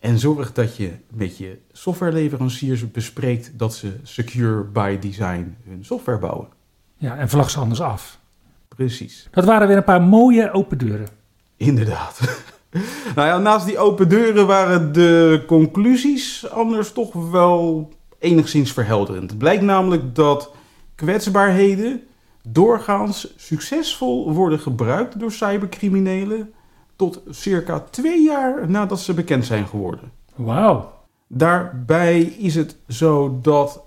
En 0.01 0.19
zorg 0.19 0.53
dat 0.53 0.77
je 0.77 0.93
met 1.11 1.39
je 1.39 1.59
softwareleveranciers 1.73 2.91
bespreekt 2.91 3.59
dat 3.59 3.75
ze 3.75 3.97
secure 4.03 4.65
by 4.65 4.99
design 4.99 5.57
hun 5.65 5.85
software 5.85 6.19
bouwen. 6.19 6.49
Ja, 6.97 7.17
en 7.17 7.29
vlag 7.29 7.51
ze 7.51 7.59
anders 7.59 7.81
af. 7.81 8.21
Precies. 8.69 9.29
Dat 9.31 9.45
waren 9.45 9.69
weer 9.69 9.77
een 9.77 9.85
paar 9.85 10.03
mooie 10.03 10.53
open 10.53 10.79
deuren. 10.79 11.09
Inderdaad. 11.57 12.21
nou 13.17 13.29
ja, 13.29 13.39
naast 13.39 13.67
die 13.67 13.79
open 13.79 14.09
deuren 14.09 14.47
waren 14.47 14.93
de 14.93 15.45
conclusies 15.47 16.51
anders 16.51 16.93
toch 16.93 17.13
wel 17.13 17.89
enigszins 18.19 18.73
verhelderend. 18.73 19.31
Het 19.31 19.39
blijkt 19.39 19.63
namelijk 19.63 20.15
dat 20.15 20.51
kwetsbaarheden 20.95 22.03
doorgaans 22.43 23.35
succesvol 23.37 24.33
worden 24.33 24.59
gebruikt 24.59 25.19
door 25.21 25.33
cybercriminelen 25.33 26.53
tot 26.97 27.23
circa 27.31 27.81
twee 27.81 28.23
jaar 28.23 28.71
nadat 28.71 29.01
ze 29.01 29.15
bekend 29.15 29.45
zijn 29.45 29.67
geworden. 29.67 30.13
Wauw. 30.35 30.95
Daarbij 31.29 32.21
is 32.21 32.55
het 32.55 32.77
zo 32.89 33.39
dat 33.43 33.85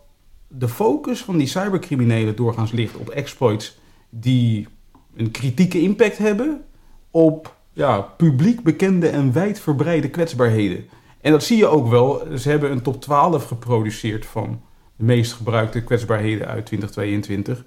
de 0.47 0.67
focus 0.67 1.23
van 1.23 1.37
die 1.37 1.47
cybercriminelen 1.47 2.35
doorgaans 2.35 2.71
ligt 2.71 2.95
op 2.95 3.09
exploits 3.09 3.77
die 4.09 4.67
een 5.15 5.31
kritieke 5.31 5.81
impact 5.81 6.17
hebben 6.17 6.63
op 7.11 7.57
ja, 7.79 8.01
publiek 8.01 8.63
bekende 8.63 9.07
en 9.07 9.33
wijdverbreide 9.33 10.09
kwetsbaarheden. 10.09 10.85
En 11.21 11.31
dat 11.31 11.43
zie 11.43 11.57
je 11.57 11.67
ook 11.67 11.87
wel. 11.87 12.23
Ze 12.37 12.49
hebben 12.49 12.71
een 12.71 12.81
top 12.81 13.01
12 13.01 13.45
geproduceerd 13.45 14.25
van 14.25 14.61
de 14.95 15.03
meest 15.03 15.33
gebruikte 15.33 15.83
kwetsbaarheden 15.83 16.47
uit 16.47 16.65
2022. 16.65 17.65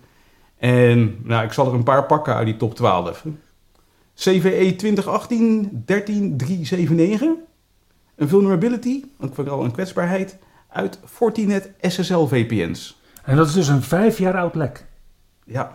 En 0.59 1.19
nou, 1.23 1.45
ik 1.45 1.53
zal 1.53 1.67
er 1.67 1.75
een 1.75 1.83
paar 1.83 2.07
pakken 2.07 2.35
uit 2.35 2.47
die 2.47 2.57
top 2.57 2.75
12. 2.75 3.25
CVE 4.15 4.77
2018 4.77 5.83
13379. 5.87 7.29
Een 8.17 8.29
vulnerability, 8.29 9.05
vooral 9.21 9.65
een 9.65 9.73
kwetsbaarheid, 9.73 10.39
uit 10.69 11.01
Fortinet 11.05 11.71
SSL 11.81 12.25
VPN's. 12.25 13.01
En 13.25 13.37
dat 13.37 13.47
is 13.47 13.53
dus 13.53 13.69
een 13.69 13.83
vijf 13.83 14.19
jaar 14.19 14.37
oud 14.37 14.55
lek? 14.55 14.87
Ja. 15.45 15.73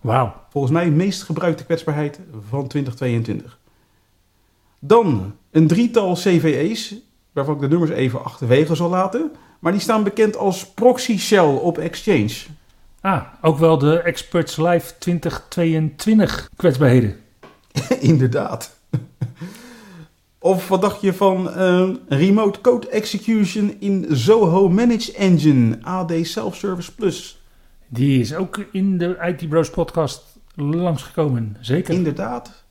Wauw. 0.00 0.34
Volgens 0.50 0.72
mij 0.72 0.84
de 0.84 0.90
meest 0.90 1.22
gebruikte 1.22 1.64
kwetsbaarheid 1.64 2.20
van 2.48 2.68
2022. 2.68 3.59
Dan 4.80 5.34
een 5.50 5.66
drietal 5.66 6.14
CVE's, 6.14 6.94
waarvan 7.32 7.54
ik 7.54 7.60
de 7.60 7.68
nummers 7.68 7.90
even 7.90 8.24
achterwege 8.24 8.74
zal 8.74 8.88
laten. 8.88 9.30
Maar 9.58 9.72
die 9.72 9.80
staan 9.80 10.02
bekend 10.02 10.36
als 10.36 10.66
Proxy 10.66 11.18
Shell 11.18 11.54
op 11.54 11.78
Exchange. 11.78 12.34
Ah, 13.00 13.22
ook 13.40 13.58
wel 13.58 13.78
de 13.78 13.98
Experts 13.98 14.56
Live 14.56 14.92
2022 14.98 16.50
kwetsbaarheden. 16.56 17.16
Inderdaad. 18.00 18.78
of 20.38 20.68
wat 20.68 20.80
dacht 20.80 21.00
je 21.00 21.12
van 21.12 21.48
uh, 21.48 21.90
Remote 22.08 22.60
Code 22.60 22.88
Execution 22.88 23.76
in 23.78 24.06
Zoho 24.08 24.68
Managed 24.68 25.14
Engine 25.14 25.78
AD 25.82 26.12
Self-Service 26.22 26.94
Plus? 26.94 27.42
Die 27.88 28.20
is 28.20 28.34
ook 28.34 28.64
in 28.72 28.98
de 28.98 29.18
IT 29.20 29.48
Bros 29.48 29.70
podcast 29.70 30.38
langsgekomen. 30.54 31.56
Zeker. 31.60 31.94
Inderdaad. 31.94 32.64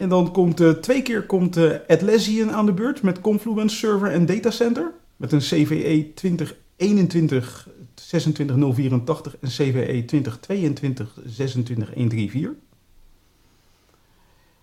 En 0.00 0.08
dan 0.08 0.32
komt 0.32 0.60
eh, 0.60 0.70
twee 0.70 1.02
keer 1.02 1.26
komt 1.26 1.56
eh, 1.56 1.70
Atlassian 1.86 2.52
aan 2.52 2.66
de 2.66 2.72
beurt 2.72 3.02
met 3.02 3.20
Confluence 3.20 3.76
Server 3.76 4.10
en 4.10 4.26
Datacenter. 4.26 4.92
Met 5.16 5.32
een 5.32 5.38
CVE 5.38 6.12
2021 6.14 7.68
26084 7.94 9.36
en 9.40 9.48
CVE 9.48 10.04
2022 10.04 11.18
26134. 11.24 12.50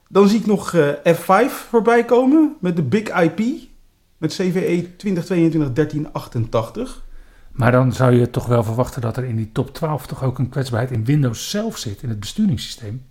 Dan 0.10 0.28
zie 0.28 0.40
ik 0.40 0.46
nog 0.46 0.74
eh, 0.74 1.16
F5 1.16 1.52
voorbij 1.70 2.06
komen 2.06 2.56
met 2.60 2.76
de 2.76 2.84
Big 2.84 3.24
IP 3.24 3.40
met 4.18 4.34
CVE 4.34 4.96
2022 4.98 5.74
1388. 5.74 7.06
Maar 7.52 7.72
dan 7.72 7.94
zou 7.94 8.16
je 8.16 8.30
toch 8.30 8.46
wel 8.46 8.64
verwachten 8.64 9.02
dat 9.02 9.18
er 9.18 9.24
in 9.24 9.36
die 9.36 9.52
top 9.52 9.74
12 9.74 10.08
toch 10.08 10.24
ook 10.24 10.40
een 10.40 10.50
kwetsbaarheid 10.50 10.92
in 10.92 11.06
Windows 11.06 11.50
zelf 11.50 11.78
zit, 11.78 12.04
in 12.04 12.10
het 12.10 12.20
besturingssysteem. 12.20 13.06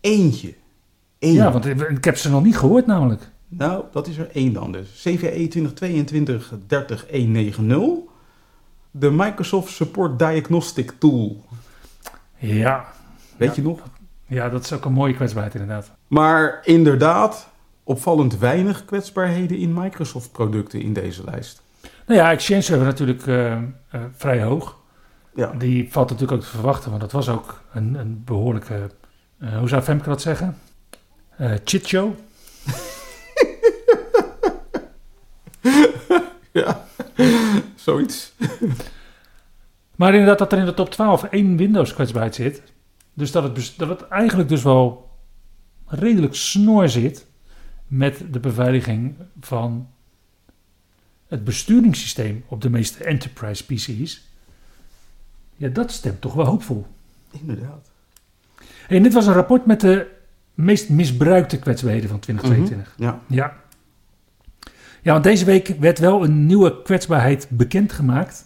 Eentje. 0.00 0.54
Ja, 1.32 1.52
want 1.52 1.66
ik 1.66 2.04
heb 2.04 2.16
ze 2.16 2.30
nog 2.30 2.42
niet 2.42 2.56
gehoord 2.56 2.86
namelijk. 2.86 3.28
Nou, 3.48 3.84
dat 3.92 4.06
is 4.06 4.16
er 4.18 4.30
één 4.32 4.52
dan 4.52 4.72
dus. 4.72 4.88
CVE 5.02 5.48
2022 5.48 6.52
30190. 6.66 8.12
De 8.90 9.10
Microsoft 9.10 9.72
Support 9.72 10.18
Diagnostic 10.18 10.92
Tool. 10.98 11.44
Ja. 12.38 12.84
Weet 13.36 13.48
Ja. 13.48 13.62
je 13.62 13.68
nog? 13.68 13.80
Ja, 14.26 14.48
dat 14.48 14.64
is 14.64 14.72
ook 14.72 14.84
een 14.84 14.92
mooie 14.92 15.14
kwetsbaarheid 15.14 15.54
inderdaad. 15.54 15.90
Maar 16.08 16.60
inderdaad, 16.64 17.48
opvallend 17.84 18.38
weinig 18.38 18.84
kwetsbaarheden 18.84 19.58
in 19.58 19.72
Microsoft 19.74 20.32
producten 20.32 20.80
in 20.80 20.92
deze 20.92 21.24
lijst. 21.24 21.62
Nou 22.06 22.20
ja, 22.20 22.30
Exchange 22.30 22.60
Server 22.60 22.86
natuurlijk 22.86 23.26
eh, 23.26 23.52
eh, 23.52 23.62
vrij 24.16 24.42
hoog. 24.42 24.78
Ja, 25.34 25.52
Die 25.58 25.92
valt 25.92 26.10
natuurlijk 26.10 26.38
ook 26.38 26.44
te 26.44 26.50
verwachten, 26.56 26.88
want 26.90 27.02
dat 27.02 27.12
was 27.12 27.28
ook 27.28 27.60
een, 27.72 27.94
een 27.94 28.22
behoorlijke, 28.24 28.90
eh, 29.38 29.58
hoe 29.58 29.68
zou 29.68 29.82
Femke 29.82 30.08
dat 30.08 30.20
zeggen? 30.22 30.56
Eh 31.36 31.54
shitshow. 31.64 32.14
ja. 36.52 36.86
zoiets. 37.74 38.32
Maar 39.96 40.12
inderdaad 40.12 40.38
dat 40.38 40.52
er 40.52 40.58
in 40.58 40.64
de 40.64 40.74
top 40.74 40.90
12 40.90 41.22
één 41.22 41.56
Windows 41.56 41.94
kwetsbaarheid 41.94 42.34
zit. 42.34 42.62
Dus 43.14 43.32
dat 43.32 43.42
het, 43.42 43.74
dat 43.76 43.88
het 43.88 44.08
eigenlijk 44.08 44.48
dus 44.48 44.62
wel 44.62 45.10
redelijk 45.86 46.34
snor 46.34 46.88
zit 46.88 47.26
met 47.86 48.22
de 48.30 48.40
beveiliging 48.40 49.14
van 49.40 49.88
het 51.26 51.44
besturingssysteem 51.44 52.44
op 52.48 52.60
de 52.60 52.70
meeste 52.70 53.04
enterprise 53.04 53.64
PC's. 53.64 54.22
Ja, 55.56 55.68
dat 55.68 55.90
stemt 55.90 56.20
toch 56.20 56.34
wel 56.34 56.44
hoopvol. 56.44 56.86
Inderdaad. 57.30 57.90
En 58.88 59.02
dit 59.02 59.12
was 59.12 59.26
een 59.26 59.32
rapport 59.32 59.66
met 59.66 59.80
de 59.80 60.13
meest 60.54 60.88
misbruikte 60.88 61.58
kwetsbaarheden 61.58 62.08
van 62.08 62.18
2022. 62.18 62.94
Ja. 62.98 63.20
Ja. 63.26 63.62
Ja, 65.02 65.12
want 65.12 65.24
deze 65.24 65.44
week 65.44 65.66
werd 65.68 65.98
wel 65.98 66.24
een 66.24 66.46
nieuwe 66.46 66.82
kwetsbaarheid 66.82 67.46
bekendgemaakt. 67.50 68.44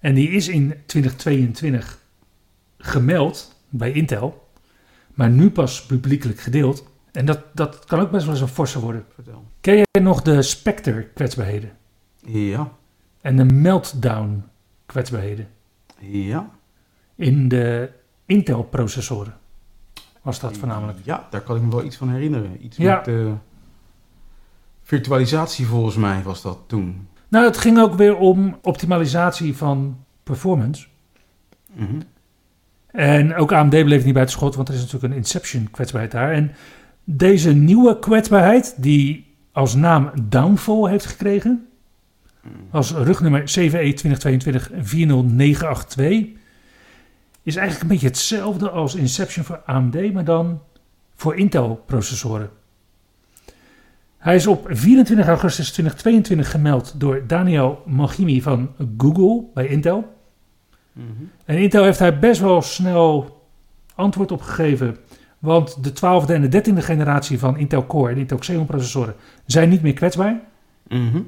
En 0.00 0.14
die 0.14 0.30
is 0.30 0.48
in 0.48 0.74
2022 0.86 1.98
gemeld 2.78 3.60
bij 3.68 3.92
Intel. 3.92 4.48
Maar 5.14 5.30
nu 5.30 5.50
pas 5.50 5.86
publiekelijk 5.86 6.40
gedeeld. 6.40 6.84
En 7.12 7.24
dat, 7.24 7.40
dat 7.52 7.84
kan 7.84 8.00
ook 8.00 8.10
best 8.10 8.24
wel 8.24 8.34
eens 8.34 8.42
een 8.42 8.48
forse 8.48 8.80
worden. 8.80 9.04
Vertel. 9.14 9.44
Ken 9.60 9.74
jij 9.74 10.02
nog 10.02 10.22
de 10.22 10.42
Spectre 10.42 11.02
kwetsbaarheden? 11.14 11.70
Ja. 12.24 12.72
En 13.20 13.36
de 13.36 13.44
Meltdown 13.44 14.44
kwetsbaarheden? 14.86 15.48
Ja. 16.00 16.50
In 17.14 17.48
de 17.48 17.90
Intel 18.26 18.62
processoren 18.62 19.34
was 20.26 20.40
dat 20.40 20.56
voornamelijk. 20.56 20.98
Ja, 21.02 21.26
daar 21.30 21.40
kan 21.40 21.56
ik 21.56 21.62
me 21.62 21.70
wel 21.70 21.84
iets 21.84 21.96
van 21.96 22.10
herinneren. 22.10 22.64
Iets 22.64 22.76
Ja. 22.76 22.96
met 22.96 23.08
eh, 23.08 23.32
virtualisatie 24.82 25.66
volgens 25.66 25.96
mij 25.96 26.22
was 26.22 26.42
dat 26.42 26.58
toen. 26.66 27.08
Nou, 27.28 27.44
het 27.44 27.56
ging 27.56 27.78
ook 27.78 27.94
weer 27.94 28.16
om 28.16 28.58
optimalisatie 28.62 29.56
van 29.56 29.98
performance. 30.22 30.86
Mhm. 31.72 32.00
En 32.86 33.34
ook 33.34 33.52
AMD 33.52 33.70
bleef 33.70 34.04
niet 34.04 34.14
buiten 34.14 34.36
schot, 34.36 34.54
want 34.54 34.68
er 34.68 34.74
is 34.74 34.80
natuurlijk 34.80 35.12
een 35.12 35.18
Inception 35.18 35.70
kwetsbaarheid 35.70 36.12
daar. 36.12 36.32
En 36.32 36.52
deze 37.04 37.52
nieuwe 37.52 37.98
kwetsbaarheid, 37.98 38.74
die 38.82 39.34
als 39.52 39.74
naam 39.74 40.10
Downfall 40.22 40.90
heeft 40.90 41.06
gekregen, 41.06 41.68
als 42.70 42.92
rugnummer 42.92 43.42
CVE 43.42 43.94
2022-40982, 43.94 46.36
is 47.46 47.56
eigenlijk 47.56 47.82
een 47.82 47.96
beetje 47.96 48.06
hetzelfde 48.06 48.70
als 48.70 48.94
Inception 48.94 49.44
voor 49.44 49.62
AMD, 49.66 50.12
maar 50.12 50.24
dan 50.24 50.60
voor 51.14 51.36
Intel-processoren. 51.36 52.50
Hij 54.18 54.34
is 54.34 54.46
op 54.46 54.66
24 54.70 55.26
augustus 55.26 55.72
2022 55.72 56.50
gemeld 56.50 57.00
door 57.00 57.26
Daniel 57.26 57.82
Mohimi 57.84 58.42
van 58.42 58.70
Google 58.98 59.44
bij 59.54 59.66
Intel. 59.66 60.14
Mhm. 60.92 61.06
En 61.44 61.58
Intel 61.58 61.84
heeft 61.84 61.98
daar 61.98 62.18
best 62.18 62.40
wel 62.40 62.62
snel 62.62 63.42
antwoord 63.94 64.32
op 64.32 64.40
gegeven. 64.40 64.96
Want 65.38 65.84
de 65.84 65.92
12e 65.92 66.32
en 66.32 66.48
de 66.48 66.48
13e 66.48 66.82
generatie 66.82 67.38
van 67.38 67.56
Intel 67.56 67.86
Core 67.86 68.12
en 68.12 68.18
Intel 68.18 68.38
Xeon 68.38 68.66
processoren 68.66 69.14
zijn 69.44 69.68
niet 69.68 69.82
meer 69.82 69.92
kwetsbaar. 69.92 70.40
Mhm. 70.88 71.20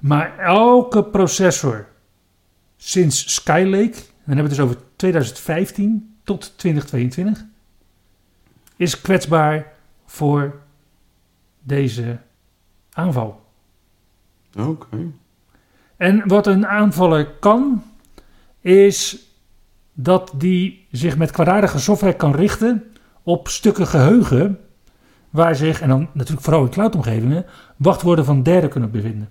Maar 0.00 0.38
elke 0.38 1.04
processor 1.04 1.86
sinds 2.76 3.34
Skylake, 3.34 3.98
dan 4.26 4.36
hebben 4.36 4.56
we 4.56 4.62
het 4.62 4.70
dus 4.70 4.76
over 4.76 4.96
2015 4.96 6.16
tot 6.24 6.58
2022, 6.58 7.44
is 8.76 9.00
kwetsbaar 9.00 9.72
voor 10.04 10.60
deze 11.62 12.18
aanval. 12.92 13.44
Oké. 14.58 15.10
En 15.96 16.28
wat 16.28 16.46
een 16.46 16.66
aanvaller 16.66 17.26
kan, 17.26 17.82
is 18.60 19.26
dat 19.92 20.32
die 20.36 20.86
zich 20.90 21.16
met 21.16 21.30
kwaadaardige 21.30 21.78
software 21.78 22.16
kan 22.16 22.34
richten 22.34 22.84
op 23.22 23.48
stukken 23.48 23.86
geheugen, 23.86 24.60
waar 25.30 25.56
zich, 25.56 25.80
en 25.80 25.88
dan 25.88 26.08
natuurlijk 26.12 26.44
vooral 26.44 26.64
in 26.64 26.70
cloudomgevingen, 26.70 27.46
wachtwoorden 27.76 28.24
van 28.24 28.42
derden 28.42 28.70
kunnen 28.70 28.90
bevinden. 28.90 29.28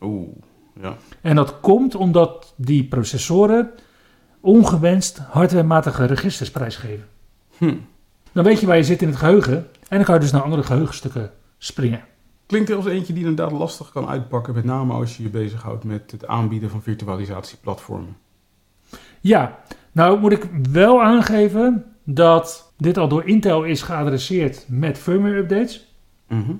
Oeh. 0.00 0.28
Ja. 0.80 0.96
En 1.20 1.36
dat 1.36 1.60
komt 1.60 1.94
omdat 1.94 2.54
die 2.56 2.84
processoren 2.84 3.70
ongewenst 4.46 5.18
hardwarematige 5.18 6.04
registers 6.04 6.50
prijsgeven. 6.50 7.06
Hm. 7.58 7.74
Dan 8.32 8.44
weet 8.44 8.60
je 8.60 8.66
waar 8.66 8.76
je 8.76 8.84
zit 8.84 9.02
in 9.02 9.08
het 9.08 9.16
geheugen 9.16 9.56
en 9.88 9.96
dan 9.96 10.04
kan 10.04 10.14
je 10.14 10.20
dus 10.20 10.32
naar 10.32 10.42
andere 10.42 10.62
geheugenstukken 10.62 11.30
springen. 11.58 12.04
Klinkt 12.46 12.70
er 12.70 12.76
als 12.76 12.86
eentje 12.86 13.12
die 13.12 13.26
inderdaad 13.26 13.58
lastig 13.58 13.90
kan 13.90 14.08
uitpakken, 14.08 14.54
met 14.54 14.64
name 14.64 14.92
als 14.92 15.16
je 15.16 15.22
je 15.22 15.28
bezighoudt 15.28 15.84
met 15.84 16.10
het 16.10 16.26
aanbieden 16.26 16.70
van 16.70 16.82
virtualisatieplatformen. 16.82 18.16
Ja, 19.20 19.58
nou 19.92 20.20
moet 20.20 20.32
ik 20.32 20.48
wel 20.72 21.02
aangeven 21.02 21.84
dat 22.04 22.72
dit 22.76 22.98
al 22.98 23.08
door 23.08 23.24
Intel 23.24 23.64
is 23.64 23.82
geadresseerd 23.82 24.64
met 24.68 24.98
firmware 24.98 25.36
updates. 25.36 25.94
Mhm. 26.28 26.52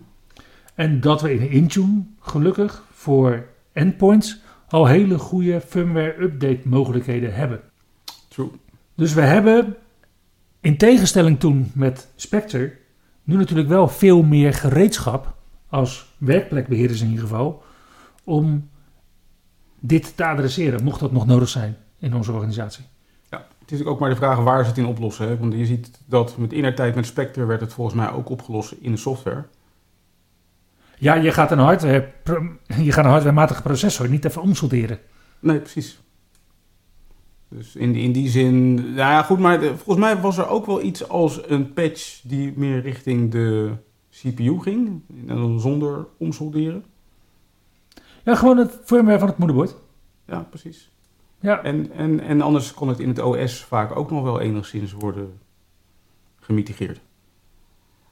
En 0.74 1.00
dat 1.00 1.20
we 1.20 1.34
in 1.34 1.50
Intune 1.50 2.04
gelukkig 2.20 2.84
voor 2.92 3.46
endpoints 3.72 4.40
al 4.68 4.86
hele 4.86 5.18
goede 5.18 5.60
firmware 5.60 6.22
update 6.22 6.60
mogelijkheden 6.64 7.34
hebben. 7.34 7.60
True. 8.36 8.50
Dus 8.94 9.14
we 9.14 9.20
hebben, 9.20 9.76
in 10.60 10.76
tegenstelling 10.76 11.40
toen 11.40 11.70
met 11.74 12.08
Spectre, 12.14 12.72
nu 13.22 13.36
natuurlijk 13.36 13.68
wel 13.68 13.88
veel 13.88 14.22
meer 14.22 14.54
gereedschap, 14.54 15.34
als 15.68 16.14
werkplekbeheerders 16.18 17.00
in 17.00 17.08
ieder 17.08 17.22
geval, 17.22 17.62
om 18.24 18.70
dit 19.80 20.16
te 20.16 20.24
adresseren, 20.24 20.84
mocht 20.84 21.00
dat 21.00 21.12
nog 21.12 21.26
nodig 21.26 21.48
zijn 21.48 21.76
in 21.98 22.14
onze 22.14 22.32
organisatie. 22.32 22.84
Ja, 23.30 23.36
het 23.38 23.46
is 23.48 23.58
natuurlijk 23.60 23.90
ook 23.90 24.00
maar 24.00 24.10
de 24.10 24.16
vraag 24.16 24.38
waar 24.38 24.62
ze 24.62 24.68
het 24.68 24.78
in 24.78 24.86
oplossen. 24.86 25.28
Hè? 25.28 25.38
Want 25.38 25.52
je 25.52 25.66
ziet 25.66 26.00
dat 26.06 26.36
met 26.36 26.52
innertijd 26.52 26.94
met 26.94 27.06
Spectre 27.06 27.44
werd 27.44 27.60
het 27.60 27.72
volgens 27.72 27.96
mij 27.96 28.10
ook 28.10 28.28
opgelost 28.28 28.72
in 28.80 28.90
de 28.90 28.98
software. 28.98 29.44
Ja, 30.98 31.14
je 31.14 31.32
gaat 31.32 31.50
een, 31.50 31.58
hardware, 31.58 32.12
je 32.82 32.92
gaat 32.92 33.04
een 33.04 33.10
hardwarematige 33.10 33.62
processor 33.62 34.08
niet 34.08 34.24
even 34.24 34.42
omsolderen. 34.42 34.98
Nee, 35.38 35.58
precies. 35.58 36.00
Dus 37.48 37.76
in 37.76 37.92
die, 37.92 38.02
in 38.02 38.12
die 38.12 38.28
zin, 38.28 38.74
nou 38.74 38.94
ja 38.96 39.22
goed, 39.22 39.38
maar 39.38 39.60
de- 39.60 39.76
volgens 39.76 40.06
mij 40.06 40.20
was 40.20 40.38
er 40.38 40.48
ook 40.48 40.66
wel 40.66 40.82
iets 40.82 41.08
als 41.08 41.40
een 41.50 41.72
patch 41.72 42.20
die 42.22 42.52
meer 42.56 42.80
richting 42.80 43.30
de 43.30 43.72
CPU 44.10 44.60
ging. 44.60 45.00
En 45.26 45.36
dan 45.36 45.60
zonder 45.60 46.06
omsolderen. 46.16 46.84
Ja, 48.24 48.34
gewoon 48.34 48.56
het 48.56 48.78
firmware 48.84 49.18
van 49.18 49.28
het 49.28 49.38
moederbord. 49.38 49.74
Ja, 50.26 50.46
precies. 50.50 50.90
Ja, 51.40 51.62
En, 51.62 51.92
en, 51.92 52.20
en 52.20 52.40
anders 52.40 52.74
kon 52.74 52.88
het 52.88 52.98
in 53.00 53.08
het 53.08 53.18
OS 53.22 53.64
vaak 53.64 53.96
ook 53.96 54.10
nog 54.10 54.22
wel 54.22 54.40
enigszins 54.40 54.92
worden 54.92 55.38
gemitigeerd. 56.40 57.00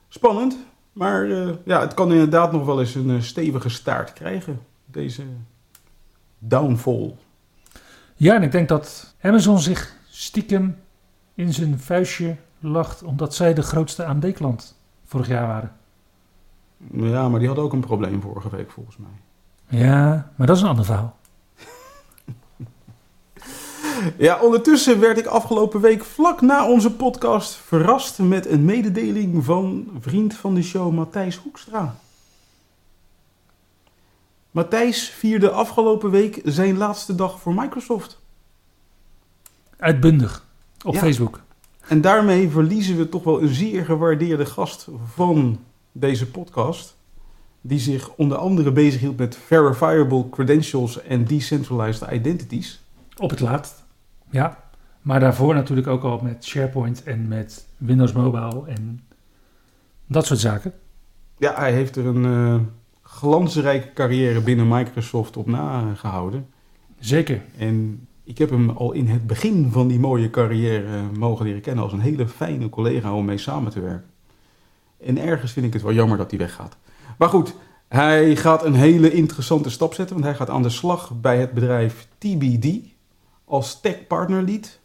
Spannend, 0.09 0.57
maar 0.93 1.31
eh, 1.31 1.49
ja, 1.65 1.81
het 1.81 1.95
kan 1.95 2.13
inderdaad 2.13 2.53
nog 2.53 2.65
wel 2.67 2.81
eens 2.81 2.95
een 2.95 3.11
eh, 3.11 3.21
stevige 3.21 3.69
staart 3.69 4.13
krijgen, 4.13 4.61
deze 4.87 5.23
downfall. 6.39 7.15
Ja, 8.15 8.35
en 8.35 8.43
ik 8.43 8.53
denk 8.53 8.69
dat 8.69 9.15
Amazon 9.21 9.59
zich 9.59 9.97
stiekem 10.11 10.77
in 11.35 11.53
zijn 11.53 11.79
vuistje 11.79 12.37
lacht 12.59 13.03
omdat 13.03 13.35
zij 13.35 13.55
de 13.55 13.63
grootste 13.63 14.05
AMD-klant 14.05 14.79
vorig 15.05 15.29
jaar 15.29 15.47
waren. 15.47 15.73
Ja, 16.93 17.29
maar 17.29 17.39
die 17.39 17.49
hadden 17.49 17.65
ook 17.65 17.73
een 17.73 17.81
probleem 17.81 18.21
vorige 18.21 18.51
week 18.51 18.71
volgens 18.71 18.97
mij. 18.97 19.81
Ja, 19.81 20.31
maar 20.37 20.47
dat 20.47 20.57
is 20.57 20.63
een 20.63 20.69
ander 20.69 20.85
verhaal. 20.85 21.17
Ja, 24.17 24.41
ondertussen 24.41 25.01
werd 25.01 25.19
ik 25.19 25.27
afgelopen 25.27 25.81
week 25.81 26.05
vlak 26.05 26.41
na 26.41 26.69
onze 26.69 26.93
podcast 26.93 27.55
verrast 27.55 28.19
met 28.19 28.47
een 28.47 28.65
mededeling 28.65 29.45
van 29.45 29.89
vriend 30.01 30.35
van 30.35 30.55
de 30.55 30.63
show 30.63 30.93
Matthijs 30.93 31.37
Hoekstra. 31.37 31.95
Matthijs 34.55 35.09
vierde 35.09 35.51
afgelopen 35.51 36.11
week 36.11 36.41
zijn 36.45 36.77
laatste 36.77 37.15
dag 37.15 37.41
voor 37.41 37.55
Microsoft. 37.55 38.23
Uitbundig 39.77 40.47
op 40.85 40.95
Ja. 40.95 41.01
Facebook. 41.01 41.41
En 41.89 42.01
daarmee 42.01 42.51
verliezen 42.51 42.97
we 42.97 43.09
toch 43.09 43.25
wel 43.25 43.43
een 43.43 43.55
zeer 43.55 43.85
gewaardeerde 43.85 44.47
gast 44.47 44.89
van 45.15 45.61
deze 45.93 46.31
podcast. 46.31 46.97
Die 47.61 47.79
zich 47.79 48.15
onder 48.15 48.37
andere 48.39 48.73
bezighield 48.73 49.17
met 49.17 49.37
verifiable 49.37 50.29
credentials 50.29 51.03
en 51.03 51.25
decentralized 51.25 52.11
identities. 52.11 52.83
Op 53.17 53.31
het 53.31 53.41
laatst. 53.41 53.85
Ja. 54.31 54.65
Maar 55.03 55.21
daarvoor 55.21 55.55
natuurlijk 55.55 55.87
ook 55.87 56.03
al 56.03 56.21
met 56.23 56.45
SharePoint 56.45 57.03
en 57.03 57.29
met 57.29 57.67
Windows 57.77 58.13
Mobile 58.13 58.63
en 58.67 59.05
dat 60.07 60.27
soort 60.27 60.41
zaken. 60.41 60.73
Ja, 61.39 61.55
hij 61.55 61.73
heeft 61.73 61.97
er 61.97 62.07
een 62.07 62.25
eh, 62.25 62.61
glansrijke 63.15 63.93
carrière 63.93 64.41
binnen 64.41 64.69
Microsoft 64.69 65.37
op 65.37 65.47
nagehouden. 65.47 66.47
Zeker. 66.99 67.43
En 67.59 68.07
ik 68.25 68.39
heb 68.39 68.51
hem 68.51 68.71
al 68.71 68.93
in 68.93 69.07
het 69.07 69.27
begin 69.27 69.71
van 69.73 69.89
die 69.89 69.99
mooie 69.99 70.31
carrière 70.31 71.03
mogen 71.19 71.45
leren 71.45 71.61
kennen 71.61 71.85
als 71.85 71.93
een 71.93 72.01
hele 72.01 72.29
fijne 72.29 72.69
collega 72.69 73.15
om 73.15 73.25
mee 73.25 73.39
samen 73.39 73.73
te 73.73 73.81
werken. 73.81 74.11
En 75.01 75.19
ergens 75.19 75.53
vind 75.53 75.67
ik 75.67 75.73
het 75.73 75.83
wel 75.83 75.93
jammer 75.93 76.19
dat 76.19 76.31
hij 76.31 76.39
weggaat. 76.39 76.77
Maar 77.19 77.29
goed, 77.29 77.55
hij 77.89 78.37
gaat 78.37 78.65
een 78.65 78.75
hele 78.75 79.13
interessante 79.13 79.71
stap 79.71 79.95
zetten, 79.95 80.15
want 80.15 80.27
hij 80.27 80.37
gaat 80.37 80.51
aan 80.51 80.63
de 80.63 80.69
slag 80.69 81.21
bij 81.21 81.39
het 81.39 81.53
bedrijf 81.53 82.09
TBD 82.19 82.79
als 83.45 83.81
tech 83.81 84.07
partner 84.07 84.43
lead. 84.43 84.79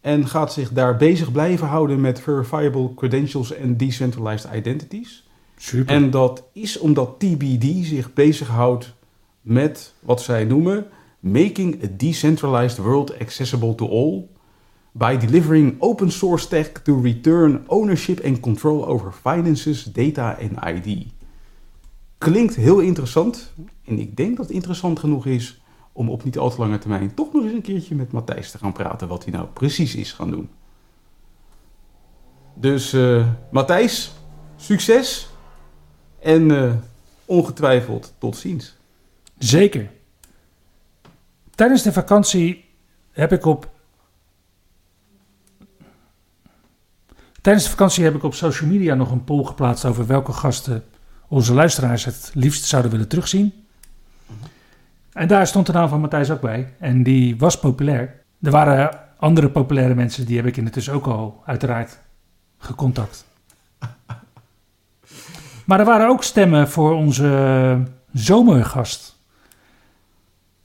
En 0.00 0.26
gaat 0.26 0.52
zich 0.52 0.72
daar 0.72 0.96
bezig 0.96 1.32
blijven 1.32 1.66
houden 1.66 2.00
met 2.00 2.20
verifiable 2.20 2.94
credentials 2.94 3.52
en 3.52 3.76
decentralized 3.76 4.54
identities. 4.54 5.23
En 5.86 6.10
dat 6.10 6.42
is 6.52 6.78
omdat 6.78 7.14
TBD 7.18 7.86
zich 7.86 8.12
bezighoudt 8.12 8.94
met 9.40 9.94
wat 10.00 10.22
zij 10.22 10.44
noemen 10.44 10.86
Making 11.20 11.84
a 11.84 11.86
Decentralized 11.96 12.78
World 12.78 13.18
Accessible 13.18 13.74
to 13.74 13.88
All 13.88 14.26
by 14.92 15.16
delivering 15.16 15.76
open 15.78 16.12
source 16.12 16.48
tech 16.48 16.72
to 16.72 17.00
return 17.00 17.64
ownership 17.66 18.24
and 18.24 18.40
control 18.40 18.86
over 18.86 19.12
finances, 19.12 19.84
data 19.84 20.38
en 20.38 20.76
ID. 20.76 21.06
Klinkt 22.18 22.54
heel 22.54 22.78
interessant 22.78 23.52
en 23.84 23.98
ik 23.98 24.16
denk 24.16 24.36
dat 24.36 24.46
het 24.46 24.54
interessant 24.54 24.98
genoeg 24.98 25.26
is 25.26 25.62
om 25.92 26.08
op 26.08 26.24
niet 26.24 26.38
al 26.38 26.50
te 26.50 26.60
lange 26.60 26.78
termijn 26.78 27.14
toch 27.14 27.32
nog 27.32 27.42
eens 27.42 27.52
een 27.52 27.62
keertje 27.62 27.94
met 27.94 28.12
Matthijs 28.12 28.50
te 28.50 28.58
gaan 28.58 28.72
praten 28.72 29.08
wat 29.08 29.24
hij 29.24 29.32
nou 29.32 29.46
precies 29.46 29.94
is 29.94 30.12
gaan 30.12 30.30
doen. 30.30 30.48
Dus 32.54 32.92
eh 32.92 33.26
Matthijs, 33.50 34.12
succes 34.56 35.28
en 36.24 36.50
eh, 36.50 36.72
ongetwijfeld 37.24 38.14
tot 38.18 38.36
ziens. 38.36 38.76
Zeker. 39.38 39.90
Tijdens 41.54 41.82
de 41.82 41.92
vakantie 41.92 42.64
heb 43.12 43.32
ik 43.32 43.44
op. 43.44 43.70
Tijdens 47.40 47.64
de 47.64 47.70
vakantie 47.70 48.04
heb 48.04 48.14
ik 48.14 48.22
op 48.22 48.34
social 48.34 48.70
media 48.70 48.94
nog 48.94 49.10
een 49.10 49.24
poll 49.24 49.44
geplaatst 49.44 49.84
over 49.84 50.06
welke 50.06 50.32
gasten 50.32 50.84
onze 51.28 51.54
luisteraars 51.54 52.04
het 52.04 52.30
liefst 52.34 52.64
zouden 52.64 52.90
willen 52.90 53.08
terugzien. 53.08 53.52
En 55.12 55.28
daar 55.28 55.46
stond 55.46 55.66
de 55.66 55.72
naam 55.72 55.88
van 55.88 56.00
Matthijs 56.00 56.30
ook 56.30 56.40
bij. 56.40 56.72
En 56.78 57.02
die 57.02 57.36
was 57.36 57.58
populair. 57.58 58.22
Er 58.42 58.50
waren 58.50 58.98
andere 59.16 59.50
populaire 59.50 59.94
mensen, 59.94 60.26
die 60.26 60.36
heb 60.36 60.46
ik 60.46 60.56
intussen 60.56 60.94
ook 60.94 61.06
al 61.06 61.42
uiteraard 61.46 61.98
gecontact. 62.58 63.24
Maar 65.64 65.78
er 65.78 65.84
waren 65.84 66.08
ook 66.08 66.22
stemmen 66.22 66.68
voor 66.68 66.92
onze 66.92 67.82
zomergast. 68.12 69.18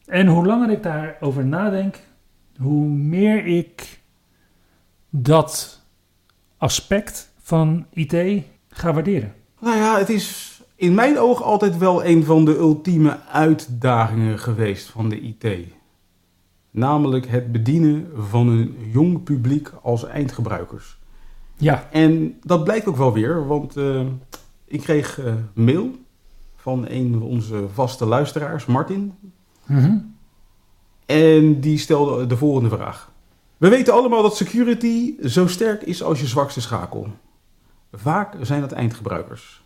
En 0.06 0.28
hoe 0.28 0.46
langer 0.46 0.70
ik 0.70 0.84
daarover 0.84 1.46
nadenk, 1.46 2.00
hoe 2.58 2.88
meer 2.88 3.46
ik 3.46 4.00
dat 5.10 5.82
aspect 6.58 7.32
van 7.42 7.86
IT 7.94 8.44
ga 8.70 8.94
waarderen. 8.94 9.34
Nou 9.60 9.78
ja, 9.78 9.98
het 9.98 10.10
is 10.10 10.62
in 10.76 10.94
mijn 10.94 11.20
oog 11.20 11.44
altijd 11.44 11.78
wel 11.78 12.06
een 12.06 12.24
van 12.24 12.46
de 12.46 12.58
ultieme 12.58 13.18
uitdagingen 13.32 14.40
geweest 14.40 14.90
van 14.90 15.10
de 15.10 15.20
IT. 15.20 15.46
Namelijk 16.72 17.28
het 17.28 17.52
bedienen 17.52 18.12
van 18.18 18.48
een 18.48 18.76
jong 18.92 19.24
publiek 19.24 19.72
als 19.82 20.08
eindgebruikers. 20.08 20.98
Ja, 21.56 21.88
En 21.92 22.40
dat 22.44 22.64
blijkt 22.64 22.88
ook 22.88 22.96
wel 22.96 23.14
weer, 23.14 23.48
want 23.48 23.78
eh, 23.78 24.02
ik 24.70 24.82
kreeg 24.82 25.20
eh, 25.20 25.34
mail 25.54 25.92
van 26.56 26.86
een 26.90 27.12
van 27.12 27.22
onze 27.22 27.66
vaste 27.74 28.06
luisteraars, 28.06 28.66
Martin. 28.66 29.14
Mhm. 29.66 29.98
En 31.06 31.60
die 31.60 31.78
stelde 31.78 32.28
de 32.28 32.38
volgende 32.38 32.70
vraag. 32.70 33.12
We 33.58 33.70
weten 33.70 33.94
allemaal 33.94 34.22
dat 34.22 34.36
security 34.36 35.16
zo 35.28 35.48
sterk 35.48 35.82
is 35.82 36.04
als 36.04 36.20
je 36.20 36.28
zwakste 36.28 36.62
schakel. 36.62 37.08
Vaak 37.92 38.36
zijn 38.42 38.62
dat 38.62 38.72
eindgebruikers. 38.72 39.64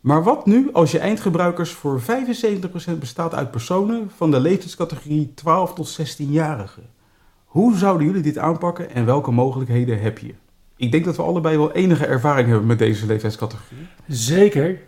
Maar 0.00 0.22
wat 0.22 0.46
nu 0.46 0.72
als 0.72 0.90
je 0.90 0.98
eindgebruikers 0.98 1.70
voor 1.70 2.00
75% 2.00 2.98
bestaat 2.98 3.34
uit 3.34 3.50
personen 3.50 4.10
van 4.16 4.30
de 4.30 4.40
leeftijdscategorie 4.40 5.34
12 5.34 5.74
tot 5.74 5.98
16-jarigen? 6.00 6.90
Hoe 7.44 7.76
zouden 7.76 8.06
jullie 8.06 8.22
dit 8.22 8.38
aanpakken 8.38 8.90
en 8.90 9.04
welke 9.04 9.30
mogelijkheden 9.30 10.00
heb 10.00 10.18
je? 10.18 10.34
Ik 10.76 10.92
denk 10.92 11.04
dat 11.04 11.16
we 11.16 11.22
allebei 11.22 11.56
wel 11.56 11.72
enige 11.72 12.06
ervaring 12.06 12.48
hebben 12.48 12.66
met 12.66 12.78
deze 12.78 13.06
leeftijdscategorie. 13.06 13.86
zeker. 14.06 14.78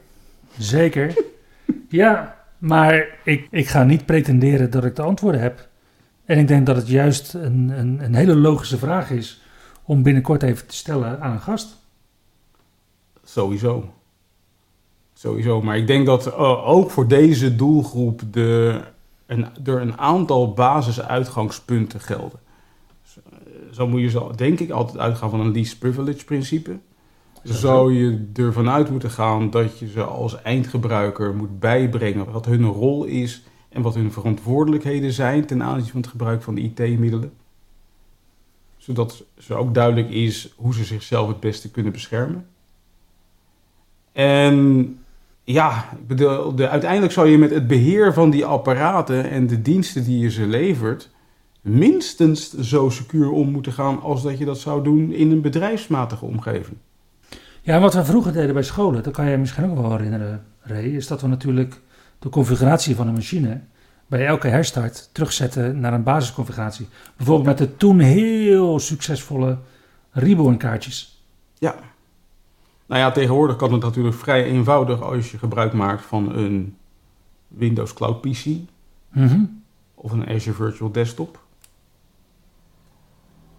Zeker. 0.58 1.24
ja, 1.88 2.36
maar 2.58 3.06
ik, 3.24 3.46
ik 3.50 3.68
ga 3.68 3.84
niet 3.84 4.06
pretenderen 4.06 4.70
dat 4.70 4.84
ik 4.84 4.96
de 4.96 5.02
antwoorden 5.02 5.40
heb. 5.40 5.68
En 6.24 6.38
ik 6.38 6.48
denk 6.48 6.66
dat 6.66 6.76
het 6.76 6.88
juist 6.88 7.34
een, 7.34 7.72
een, 7.74 8.04
een 8.04 8.14
hele 8.14 8.36
logische 8.36 8.78
vraag 8.78 9.10
is 9.10 9.42
om 9.82 10.02
binnenkort 10.02 10.42
even 10.42 10.66
te 10.66 10.74
stellen 10.74 11.20
aan 11.20 11.32
een 11.32 11.40
gast. 11.40 11.76
Sowieso. 13.24 13.92
Sowieso. 15.14 15.62
Maar 15.62 15.76
ik 15.76 15.86
denk 15.86 16.06
dat 16.06 16.26
eh, 16.26 16.68
ook 16.68 16.90
voor 16.90 17.08
deze 17.08 17.56
doelgroep 17.56 18.22
de, 18.30 18.80
een, 19.26 19.46
er 19.64 19.80
een 19.80 19.98
aantal 19.98 20.52
basisuitgangspunten 20.52 22.00
gelden. 22.00 22.38
Zo, 23.70 23.88
moet 23.88 24.00
je 24.00 24.10
zo, 24.10 24.30
denk 24.36 24.60
ik 24.60 24.70
altijd 24.70 24.98
uitgaan 24.98 25.30
van 25.30 25.40
een 25.40 25.52
least 25.52 25.78
privilege 25.78 26.24
principe. 26.24 26.78
Zou 27.42 27.94
je 27.94 28.30
ervan 28.34 28.68
uit 28.68 28.90
moeten 28.90 29.10
gaan 29.10 29.50
dat 29.50 29.78
je 29.78 29.88
ze 29.88 30.02
als 30.02 30.42
eindgebruiker 30.42 31.34
moet 31.34 31.60
bijbrengen 31.60 32.32
wat 32.32 32.46
hun 32.46 32.64
rol 32.64 33.04
is 33.04 33.42
en 33.68 33.82
wat 33.82 33.94
hun 33.94 34.12
verantwoordelijkheden 34.12 35.12
zijn 35.12 35.46
ten 35.46 35.62
aanzien 35.62 35.90
van 35.90 36.00
het 36.00 36.10
gebruik 36.10 36.42
van 36.42 36.54
de 36.54 36.60
IT-middelen. 36.60 37.32
Zodat 38.76 39.24
ze 39.38 39.54
ook 39.54 39.74
duidelijk 39.74 40.10
is 40.10 40.52
hoe 40.56 40.74
ze 40.74 40.84
zichzelf 40.84 41.28
het 41.28 41.40
beste 41.40 41.70
kunnen 41.70 41.92
beschermen. 41.92 42.46
En 44.12 44.98
ja, 45.44 45.90
ik 45.92 46.06
bedoel, 46.06 46.54
de, 46.54 46.68
uiteindelijk 46.68 47.12
zou 47.12 47.28
je 47.28 47.38
met 47.38 47.50
het 47.50 47.66
beheer 47.66 48.12
van 48.12 48.30
die 48.30 48.44
apparaten 48.44 49.30
en 49.30 49.46
de 49.46 49.62
diensten 49.62 50.04
die 50.04 50.18
je 50.18 50.30
ze 50.30 50.46
levert, 50.46 51.10
minstens 51.68 52.54
zo 52.54 52.88
secuur 52.88 53.30
om 53.30 53.50
moeten 53.50 53.72
gaan 53.72 54.00
als 54.02 54.22
dat 54.22 54.38
je 54.38 54.44
dat 54.44 54.58
zou 54.58 54.84
doen 54.84 55.12
in 55.12 55.30
een 55.30 55.40
bedrijfsmatige 55.40 56.24
omgeving. 56.24 56.76
Ja, 57.62 57.80
wat 57.80 57.94
we 57.94 58.04
vroeger 58.04 58.32
deden 58.32 58.54
bij 58.54 58.62
scholen, 58.62 59.02
dat 59.02 59.12
kan 59.12 59.24
je 59.24 59.30
je 59.30 59.36
misschien 59.36 59.70
ook 59.70 59.80
wel 59.80 59.90
herinneren, 59.90 60.44
Ray, 60.60 60.84
is 60.84 61.06
dat 61.06 61.20
we 61.20 61.26
natuurlijk 61.26 61.80
de 62.18 62.28
configuratie 62.28 62.94
van 62.96 63.08
een 63.08 63.14
machine 63.14 63.60
bij 64.06 64.26
elke 64.26 64.48
herstart 64.48 65.08
terugzetten 65.12 65.80
naar 65.80 65.92
een 65.92 66.02
basisconfiguratie. 66.02 66.88
Bijvoorbeeld 67.16 67.46
met 67.46 67.58
de 67.58 67.76
toen 67.76 67.98
heel 67.98 68.78
succesvolle 68.78 69.58
Reborn 70.10 70.56
kaartjes. 70.56 71.22
Ja. 71.58 71.74
Nou 72.86 73.00
ja, 73.00 73.10
tegenwoordig 73.10 73.56
kan 73.56 73.72
het 73.72 73.82
natuurlijk 73.82 74.16
vrij 74.16 74.44
eenvoudig 74.44 75.02
als 75.02 75.30
je 75.30 75.38
gebruik 75.38 75.72
maakt 75.72 76.04
van 76.04 76.36
een 76.36 76.76
Windows 77.48 77.92
Cloud 77.92 78.20
PC 78.20 78.46
Mhm. 79.08 79.44
of 79.94 80.12
een 80.12 80.28
Azure 80.28 80.56
Virtual 80.56 80.92
Desktop. 80.92 81.46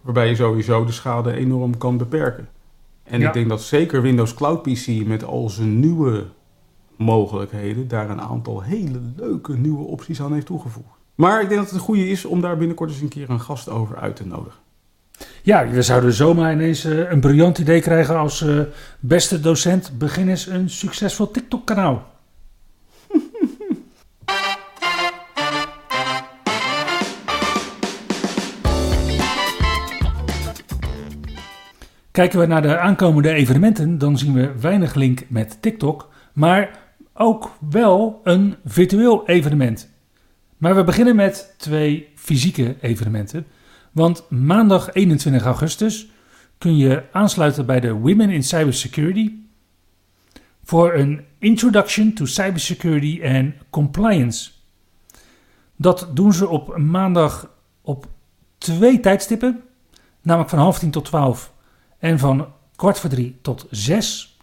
Waarbij 0.00 0.28
je 0.28 0.34
sowieso 0.34 0.84
de 0.84 0.92
schade 0.92 1.32
enorm 1.32 1.78
kan 1.78 1.96
beperken. 1.98 2.48
En 3.02 3.20
Ja. 3.20 3.26
ik 3.26 3.32
denk 3.32 3.48
dat 3.48 3.62
zeker 3.62 4.02
Windows 4.02 4.34
Cloud 4.34 4.62
PC 4.62 5.06
met 5.06 5.24
al 5.24 5.48
zijn 5.48 5.80
nieuwe 5.80 6.24
mogelijkheden 6.96 7.88
daar 7.88 8.10
een 8.10 8.20
aantal 8.20 8.62
hele 8.62 9.00
leuke 9.16 9.56
nieuwe 9.56 9.84
opties 9.84 10.20
aan 10.22 10.32
heeft 10.32 10.46
toegevoegd. 10.46 10.88
Maar 11.14 11.42
ik 11.42 11.48
denk 11.48 11.60
dat 11.60 11.70
het 11.70 11.78
een 11.78 11.84
goede 11.84 12.08
is 12.08 12.24
om 12.24 12.40
daar 12.40 12.56
binnenkort 12.56 12.90
eens 12.90 13.00
een 13.00 13.08
keer 13.08 13.30
een 13.30 13.40
gast 13.40 13.68
over 13.68 13.96
uit 13.96 14.16
te 14.16 14.26
nodigen. 14.26 14.58
Ja, 15.42 15.68
we 15.68 15.82
zouden 15.82 16.12
zomaar 16.12 16.52
ineens 16.52 16.84
eh, 16.84 17.10
een 17.10 17.20
briljant 17.20 17.58
idee 17.58 17.80
krijgen 17.80 18.18
als 18.18 18.42
eh, 18.42 18.60
beste 19.00 19.40
docent. 19.40 19.92
Begin 19.98 20.28
eens 20.28 20.46
een 20.46 20.70
succesvol 20.70 21.30
TikTok-kanaal. 21.30 22.09
Kijken 32.20 32.38
we 32.38 32.46
naar 32.46 32.62
de 32.62 32.78
aankomende 32.78 33.32
evenementen, 33.32 33.98
dan 33.98 34.18
zien 34.18 34.32
we 34.32 34.58
weinig 34.60 34.94
link 34.94 35.22
met 35.28 35.62
TikTok, 35.62 36.08
maar 36.32 36.78
ook 37.14 37.56
wel 37.70 38.20
een 38.24 38.56
virtueel 38.64 39.26
evenement. 39.26 39.90
Maar 40.56 40.76
we 40.76 40.84
beginnen 40.84 41.16
met 41.16 41.54
twee 41.58 42.08
fysieke 42.14 42.76
evenementen. 42.80 43.46
Want 43.92 44.24
maandag 44.30 44.92
21 44.92 45.44
augustus 45.44 46.08
kun 46.58 46.76
je 46.76 47.02
aansluiten 47.12 47.66
bij 47.66 47.80
de 47.80 47.92
Women 47.92 48.30
in 48.30 48.42
Cybersecurity 48.42 49.32
voor 50.64 50.94
een 50.94 51.24
Introduction 51.38 52.12
to 52.12 52.24
Cybersecurity 52.24 53.20
and 53.24 53.54
Compliance. 53.70 54.50
Dat 55.76 56.08
doen 56.14 56.32
ze 56.32 56.48
op 56.48 56.76
maandag 56.76 57.50
op 57.82 58.06
twee 58.58 59.00
tijdstippen, 59.00 59.62
namelijk 60.22 60.50
van 60.50 60.58
half 60.58 60.78
tien 60.78 60.90
tot 60.90 61.04
twaalf 61.04 61.52
en 62.00 62.18
van 62.18 62.46
kwart 62.76 62.98
voor 62.98 63.10
drie 63.10 63.38
tot 63.42 63.66
zes. 63.70 64.38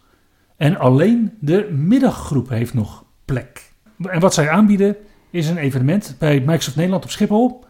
En 0.55 0.77
alleen 0.77 1.37
de 1.39 1.69
middaggroep 1.71 2.49
heeft 2.49 2.73
nog 2.73 3.03
plek. 3.25 3.71
En 4.01 4.19
wat 4.19 4.33
zij 4.33 4.49
aanbieden 4.49 4.95
is 5.29 5.49
een 5.49 5.57
evenement 5.57 6.15
bij 6.19 6.39
Microsoft 6.39 6.75
Nederland 6.75 7.03
op 7.03 7.09
Schiphol, 7.09 7.65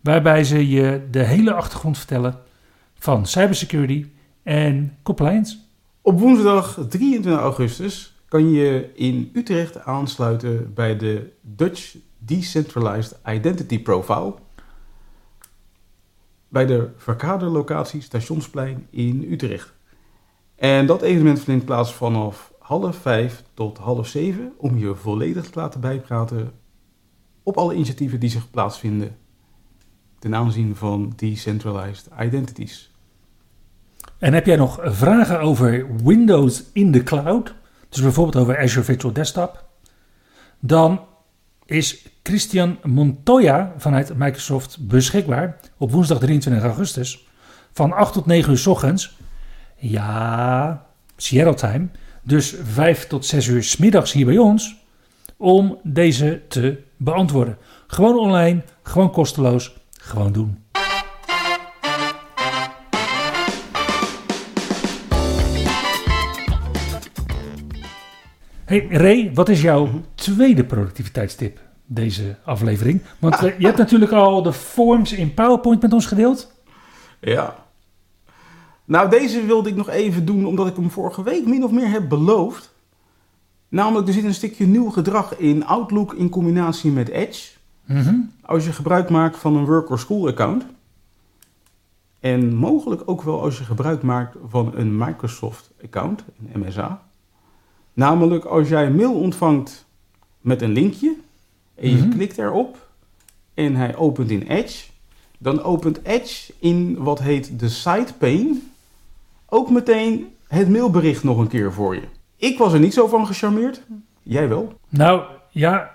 waarbij 0.00 0.44
ze 0.44 0.68
je 0.68 1.06
de 1.10 1.24
hele 1.24 1.52
achtergrond 1.52 1.98
vertellen 1.98 2.38
van 2.98 3.26
cybersecurity 3.26 4.06
en 4.42 4.96
compliance. 5.02 5.56
Op 6.00 6.20
woensdag 6.20 6.86
23 6.88 7.42
augustus 7.42 8.16
kan 8.28 8.50
je 8.50 8.90
in 8.94 9.30
Utrecht 9.32 9.84
aansluiten 9.84 10.74
bij 10.74 10.96
de 10.96 11.32
Dutch 11.40 11.96
Decentralized 12.18 13.18
Identity 13.26 13.82
Profile. 13.82 14.34
Bij 16.52 16.66
de 16.66 16.88
verkaderlocatie 16.96 18.00
Stationsplein 18.00 18.86
in 18.90 19.26
Utrecht. 19.30 19.72
En 20.56 20.86
dat 20.86 21.02
evenement 21.02 21.40
vindt 21.40 21.64
plaats 21.64 21.94
vanaf 21.94 22.52
half 22.58 22.96
vijf 22.96 23.44
tot 23.54 23.78
half 23.78 24.06
zeven 24.06 24.52
om 24.56 24.78
je 24.78 24.94
volledig 24.94 25.50
te 25.50 25.58
laten 25.58 25.80
bijpraten 25.80 26.52
op 27.42 27.56
alle 27.56 27.74
initiatieven 27.74 28.20
die 28.20 28.30
zich 28.30 28.50
plaatsvinden 28.50 29.16
ten 30.18 30.34
aanzien 30.34 30.76
van 30.76 31.12
decentralized 31.16 32.08
identities. 32.20 32.90
En 34.18 34.32
heb 34.32 34.46
jij 34.46 34.56
nog 34.56 34.78
vragen 34.82 35.40
over 35.40 35.86
Windows 36.04 36.64
in 36.72 36.90
de 36.90 37.02
cloud, 37.02 37.54
dus 37.88 38.02
bijvoorbeeld 38.02 38.44
over 38.44 38.58
Azure 38.58 38.84
Virtual 38.84 39.12
Desktop, 39.12 39.64
dan 40.60 41.00
is 41.66 42.06
Christian 42.22 42.78
Montoya 42.82 43.74
vanuit 43.76 44.16
Microsoft 44.16 44.78
beschikbaar 44.80 45.60
op 45.78 45.90
woensdag 45.90 46.18
23 46.18 46.62
augustus 46.62 47.26
van 47.72 47.92
8 47.92 48.12
tot 48.12 48.26
9 48.26 48.50
uur 48.50 48.58
s 48.58 48.66
ochtends. 48.66 49.16
Ja, 49.76 50.86
Seattle 51.16 51.54
time. 51.54 51.88
Dus 52.22 52.54
5 52.62 53.06
tot 53.06 53.26
6 53.26 53.46
uur 53.46 53.62
s 53.62 53.76
middags 53.76 54.12
hier 54.12 54.26
bij 54.26 54.38
ons 54.38 54.76
om 55.36 55.78
deze 55.82 56.42
te 56.48 56.82
beantwoorden. 56.96 57.58
Gewoon 57.86 58.18
online, 58.18 58.62
gewoon 58.82 59.10
kosteloos, 59.10 59.76
gewoon 59.90 60.32
doen. 60.32 60.61
Hey 68.64 68.86
Ray, 68.90 69.30
wat 69.34 69.48
is 69.48 69.62
jouw 69.62 69.88
tweede 70.14 70.64
productiviteitstip 70.64 71.60
deze 71.86 72.36
aflevering? 72.44 73.02
Want 73.18 73.34
eh, 73.34 73.58
je 73.58 73.66
hebt 73.66 73.78
natuurlijk 73.86 74.12
al 74.12 74.42
de 74.42 74.52
forms 74.52 75.12
in 75.12 75.34
PowerPoint 75.34 75.82
met 75.82 75.92
ons 75.92 76.06
gedeeld. 76.06 76.52
Ja. 77.20 77.54
Nou, 78.84 79.10
deze 79.10 79.46
wilde 79.46 79.68
ik 79.68 79.76
nog 79.76 79.88
even 79.88 80.24
doen 80.24 80.46
omdat 80.46 80.66
ik 80.66 80.76
hem 80.76 80.90
vorige 80.90 81.22
week 81.22 81.46
min 81.46 81.64
of 81.64 81.70
meer 81.70 81.90
heb 81.90 82.08
beloofd. 82.08 82.74
Namelijk, 83.68 84.08
er 84.08 84.14
zit 84.14 84.24
een 84.24 84.34
stukje 84.34 84.66
nieuw 84.66 84.90
gedrag 84.90 85.38
in 85.38 85.66
Outlook 85.66 86.14
in 86.14 86.28
combinatie 86.28 86.90
met 86.90 87.08
Edge. 87.08 87.50
Mhm. 87.84 88.14
Als 88.42 88.64
je 88.64 88.72
gebruik 88.72 89.10
maakt 89.10 89.36
van 89.36 89.56
een 89.56 89.64
work 89.64 89.90
or 89.90 89.98
school 89.98 90.28
account. 90.28 90.64
En 92.20 92.54
mogelijk 92.54 93.02
ook 93.04 93.22
wel 93.22 93.42
als 93.42 93.58
je 93.58 93.64
gebruik 93.64 94.02
maakt 94.02 94.36
van 94.48 94.72
een 94.74 94.96
Microsoft 94.96 95.70
account, 95.82 96.24
een 96.52 96.60
MSA. 96.60 97.02
Namelijk 97.92 98.44
als 98.44 98.68
jij 98.68 98.86
een 98.86 98.96
mail 98.96 99.14
ontvangt 99.14 99.84
met 100.40 100.62
een 100.62 100.72
linkje 100.72 101.14
en 101.74 101.90
je 101.90 101.96
Mhm. 101.96 102.08
klikt 102.10 102.38
erop 102.38 102.88
en 103.54 103.76
hij 103.76 103.96
opent 103.96 104.30
in 104.30 104.42
Edge, 104.42 104.84
dan 105.38 105.62
opent 105.62 106.02
Edge 106.02 106.52
in 106.58 106.96
wat 106.98 107.20
heet 107.20 107.58
de 107.58 107.68
site 107.68 108.14
pane 108.18 108.58
ook 109.48 109.70
meteen 109.70 110.26
het 110.48 110.68
mailbericht 110.68 111.24
nog 111.24 111.38
een 111.38 111.48
keer 111.48 111.72
voor 111.72 111.94
je. 111.94 112.02
Ik 112.36 112.58
was 112.58 112.72
er 112.72 112.80
niet 112.80 112.94
zo 112.94 113.06
van 113.06 113.26
gecharmeerd. 113.26 113.82
Jij 114.22 114.48
wel? 114.48 114.72
Nou 114.88 115.22
ja, 115.50 115.90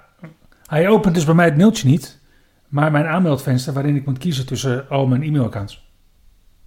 hij 0.65 0.89
opent 0.89 1.15
dus 1.15 1.25
bij 1.25 1.33
mij 1.33 1.45
het 1.45 1.57
mailtje 1.57 1.87
niet, 1.87 2.19
maar 2.67 2.91
mijn 2.91 3.05
aanmeldvenster 3.05 3.73
waarin 3.73 3.95
ik 3.95 4.05
moet 4.05 4.17
kiezen 4.17 4.45
tussen 4.45 4.89
al 4.89 5.07
mijn 5.07 5.23
e-mailaccounts. 5.23 5.85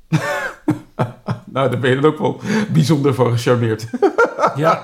Nou, 1.52 1.70
daar 1.70 1.78
ben 1.80 1.90
je 1.90 2.00
dan 2.00 2.10
ook 2.12 2.18
wel 2.18 2.40
bijzonder 2.72 3.14
van 3.14 3.32
gecharmeerd. 3.32 3.86
Ja. 4.56 4.82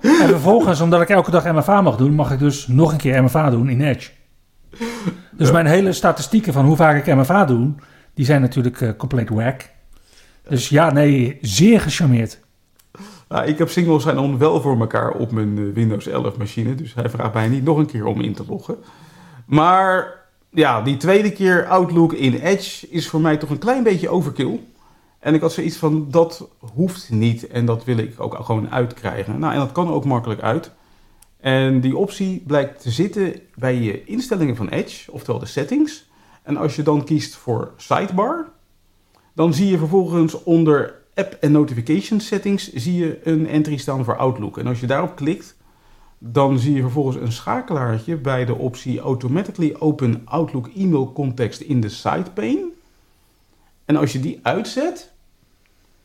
En 0.00 0.28
vervolgens, 0.28 0.80
omdat 0.80 1.00
ik 1.00 1.08
elke 1.08 1.30
dag 1.30 1.44
MFA 1.44 1.80
mag 1.80 1.96
doen, 1.96 2.14
mag 2.14 2.32
ik 2.32 2.38
dus 2.38 2.66
nog 2.66 2.92
een 2.92 2.98
keer 2.98 3.24
MFA 3.24 3.50
doen 3.50 3.68
in 3.68 3.80
Edge. 3.80 4.10
Dus 5.30 5.50
mijn 5.50 5.66
hele 5.66 5.92
statistieken 5.92 6.52
van 6.52 6.64
hoe 6.64 6.76
vaak 6.76 7.06
ik 7.06 7.14
MFA 7.14 7.44
doe, 7.44 7.72
die 8.14 8.24
zijn 8.24 8.40
natuurlijk 8.40 8.80
eh, 8.80 8.90
compleet 8.96 9.28
wack. 9.28 9.68
Dus 10.48 10.68
ja, 10.68 10.92
nee, 10.92 11.38
zeer 11.40 11.80
gecharmeerd. 11.80 12.40
Nou, 13.28 13.46
ik 13.46 13.58
heb 13.58 13.68
single 13.68 14.00
sign-on 14.00 14.38
wel 14.38 14.60
voor 14.60 14.80
elkaar 14.80 15.10
op 15.10 15.32
mijn 15.32 15.58
eh, 15.58 15.64
Windows 15.74 16.06
11 16.06 16.36
machine. 16.36 16.74
Dus 16.74 16.94
hij 16.94 17.08
vraagt 17.08 17.34
mij 17.34 17.48
niet 17.48 17.64
nog 17.64 17.78
een 17.78 17.86
keer 17.86 18.04
om 18.04 18.20
in 18.20 18.34
te 18.34 18.44
loggen. 18.48 18.76
Maar 19.46 20.14
ja, 20.50 20.82
die 20.82 20.96
tweede 20.96 21.32
keer 21.32 21.66
Outlook 21.66 22.12
in 22.12 22.34
Edge 22.34 22.88
is 22.88 23.08
voor 23.08 23.20
mij 23.20 23.36
toch 23.36 23.50
een 23.50 23.58
klein 23.58 23.82
beetje 23.82 24.08
overkill. 24.08 24.60
En 25.20 25.34
ik 25.34 25.40
had 25.40 25.52
zoiets 25.52 25.76
van, 25.76 26.06
dat 26.10 26.48
hoeft 26.74 27.10
niet 27.10 27.46
en 27.46 27.64
dat 27.64 27.84
wil 27.84 27.96
ik 27.96 28.20
ook 28.20 28.44
gewoon 28.44 28.70
uitkrijgen. 28.70 29.38
Nou, 29.38 29.52
en 29.52 29.58
dat 29.58 29.72
kan 29.72 29.88
ook 29.88 30.04
makkelijk 30.04 30.40
uit. 30.40 30.70
En 31.40 31.80
die 31.80 31.96
optie 31.96 32.42
blijkt 32.46 32.82
te 32.82 32.90
zitten 32.90 33.40
bij 33.54 33.74
je 33.74 34.04
instellingen 34.04 34.56
van 34.56 34.68
Edge, 34.68 35.12
oftewel 35.12 35.40
de 35.40 35.46
settings. 35.46 36.08
En 36.42 36.56
als 36.56 36.76
je 36.76 36.82
dan 36.82 37.04
kiest 37.04 37.34
voor 37.34 37.72
sidebar, 37.76 38.48
dan 39.34 39.54
zie 39.54 39.70
je 39.70 39.78
vervolgens 39.78 40.42
onder 40.42 40.94
app 41.14 41.36
en 41.40 41.52
notification 41.52 42.20
settings 42.20 42.72
zie 42.72 42.94
je 42.94 43.20
een 43.22 43.46
entry 43.46 43.76
staan 43.76 44.04
voor 44.04 44.16
Outlook. 44.16 44.58
En 44.58 44.66
als 44.66 44.80
je 44.80 44.86
daarop 44.86 45.16
klikt, 45.16 45.56
dan 46.18 46.58
zie 46.58 46.74
je 46.74 46.80
vervolgens 46.80 47.16
een 47.16 47.32
schakelaartje 47.32 48.16
bij 48.16 48.44
de 48.44 48.54
optie 48.54 49.00
Automatically 49.00 49.76
Open 49.78 50.22
Outlook 50.24 50.70
Email 50.76 51.12
Context 51.12 51.60
in 51.60 51.80
the 51.80 51.88
side 51.88 52.30
pane. 52.34 52.78
En 53.90 53.96
als 53.96 54.12
je 54.12 54.20
die 54.20 54.38
uitzet, 54.42 55.12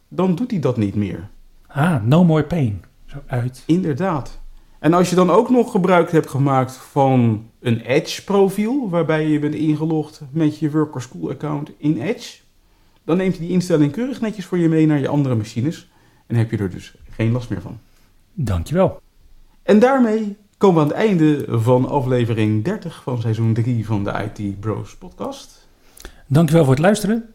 dan 0.07 0.35
doet 0.35 0.51
hij 0.51 0.59
dat 0.59 0.77
niet 0.77 0.95
meer. 0.95 1.29
Ah, 1.67 2.03
no 2.03 2.23
more 2.23 2.43
pain. 2.43 2.83
Zo 3.05 3.17
uit. 3.25 3.63
Inderdaad. 3.65 4.39
En 4.79 4.93
als 4.93 5.09
je 5.09 5.15
dan 5.15 5.29
ook 5.29 5.49
nog 5.49 5.71
gebruik 5.71 6.11
hebt 6.11 6.29
gemaakt 6.29 6.75
van 6.75 7.49
een 7.59 7.79
Edge 7.79 8.23
profiel, 8.23 8.89
waarbij 8.89 9.27
je 9.27 9.39
bent 9.39 9.53
ingelogd 9.53 10.21
met 10.31 10.59
je 10.59 10.71
Work 10.71 10.95
or 10.95 11.01
School 11.01 11.29
account 11.29 11.71
in 11.77 12.01
Edge, 12.01 12.39
dan 13.03 13.17
neemt 13.17 13.37
hij 13.37 13.45
die 13.45 13.53
instelling 13.53 13.91
keurig 13.91 14.21
netjes 14.21 14.45
voor 14.45 14.57
je 14.57 14.69
mee 14.69 14.85
naar 14.85 14.99
je 14.99 15.07
andere 15.07 15.35
machines 15.35 15.91
en 16.27 16.35
heb 16.35 16.51
je 16.51 16.57
er 16.57 16.69
dus 16.69 16.95
geen 17.09 17.31
last 17.31 17.49
meer 17.49 17.61
van. 17.61 17.79
Dankjewel. 18.33 19.01
En 19.63 19.79
daarmee 19.79 20.37
komen 20.57 20.75
we 20.75 20.81
aan 20.81 20.97
het 20.97 21.07
einde 21.07 21.45
van 21.47 21.87
aflevering 21.87 22.63
30 22.63 23.03
van 23.03 23.21
seizoen 23.21 23.53
3 23.53 23.85
van 23.85 24.03
de 24.03 24.29
IT 24.33 24.59
Bros 24.59 24.95
podcast. 24.95 25.67
Dankjewel 26.27 26.63
voor 26.63 26.73
het 26.73 26.83
luisteren. 26.83 27.34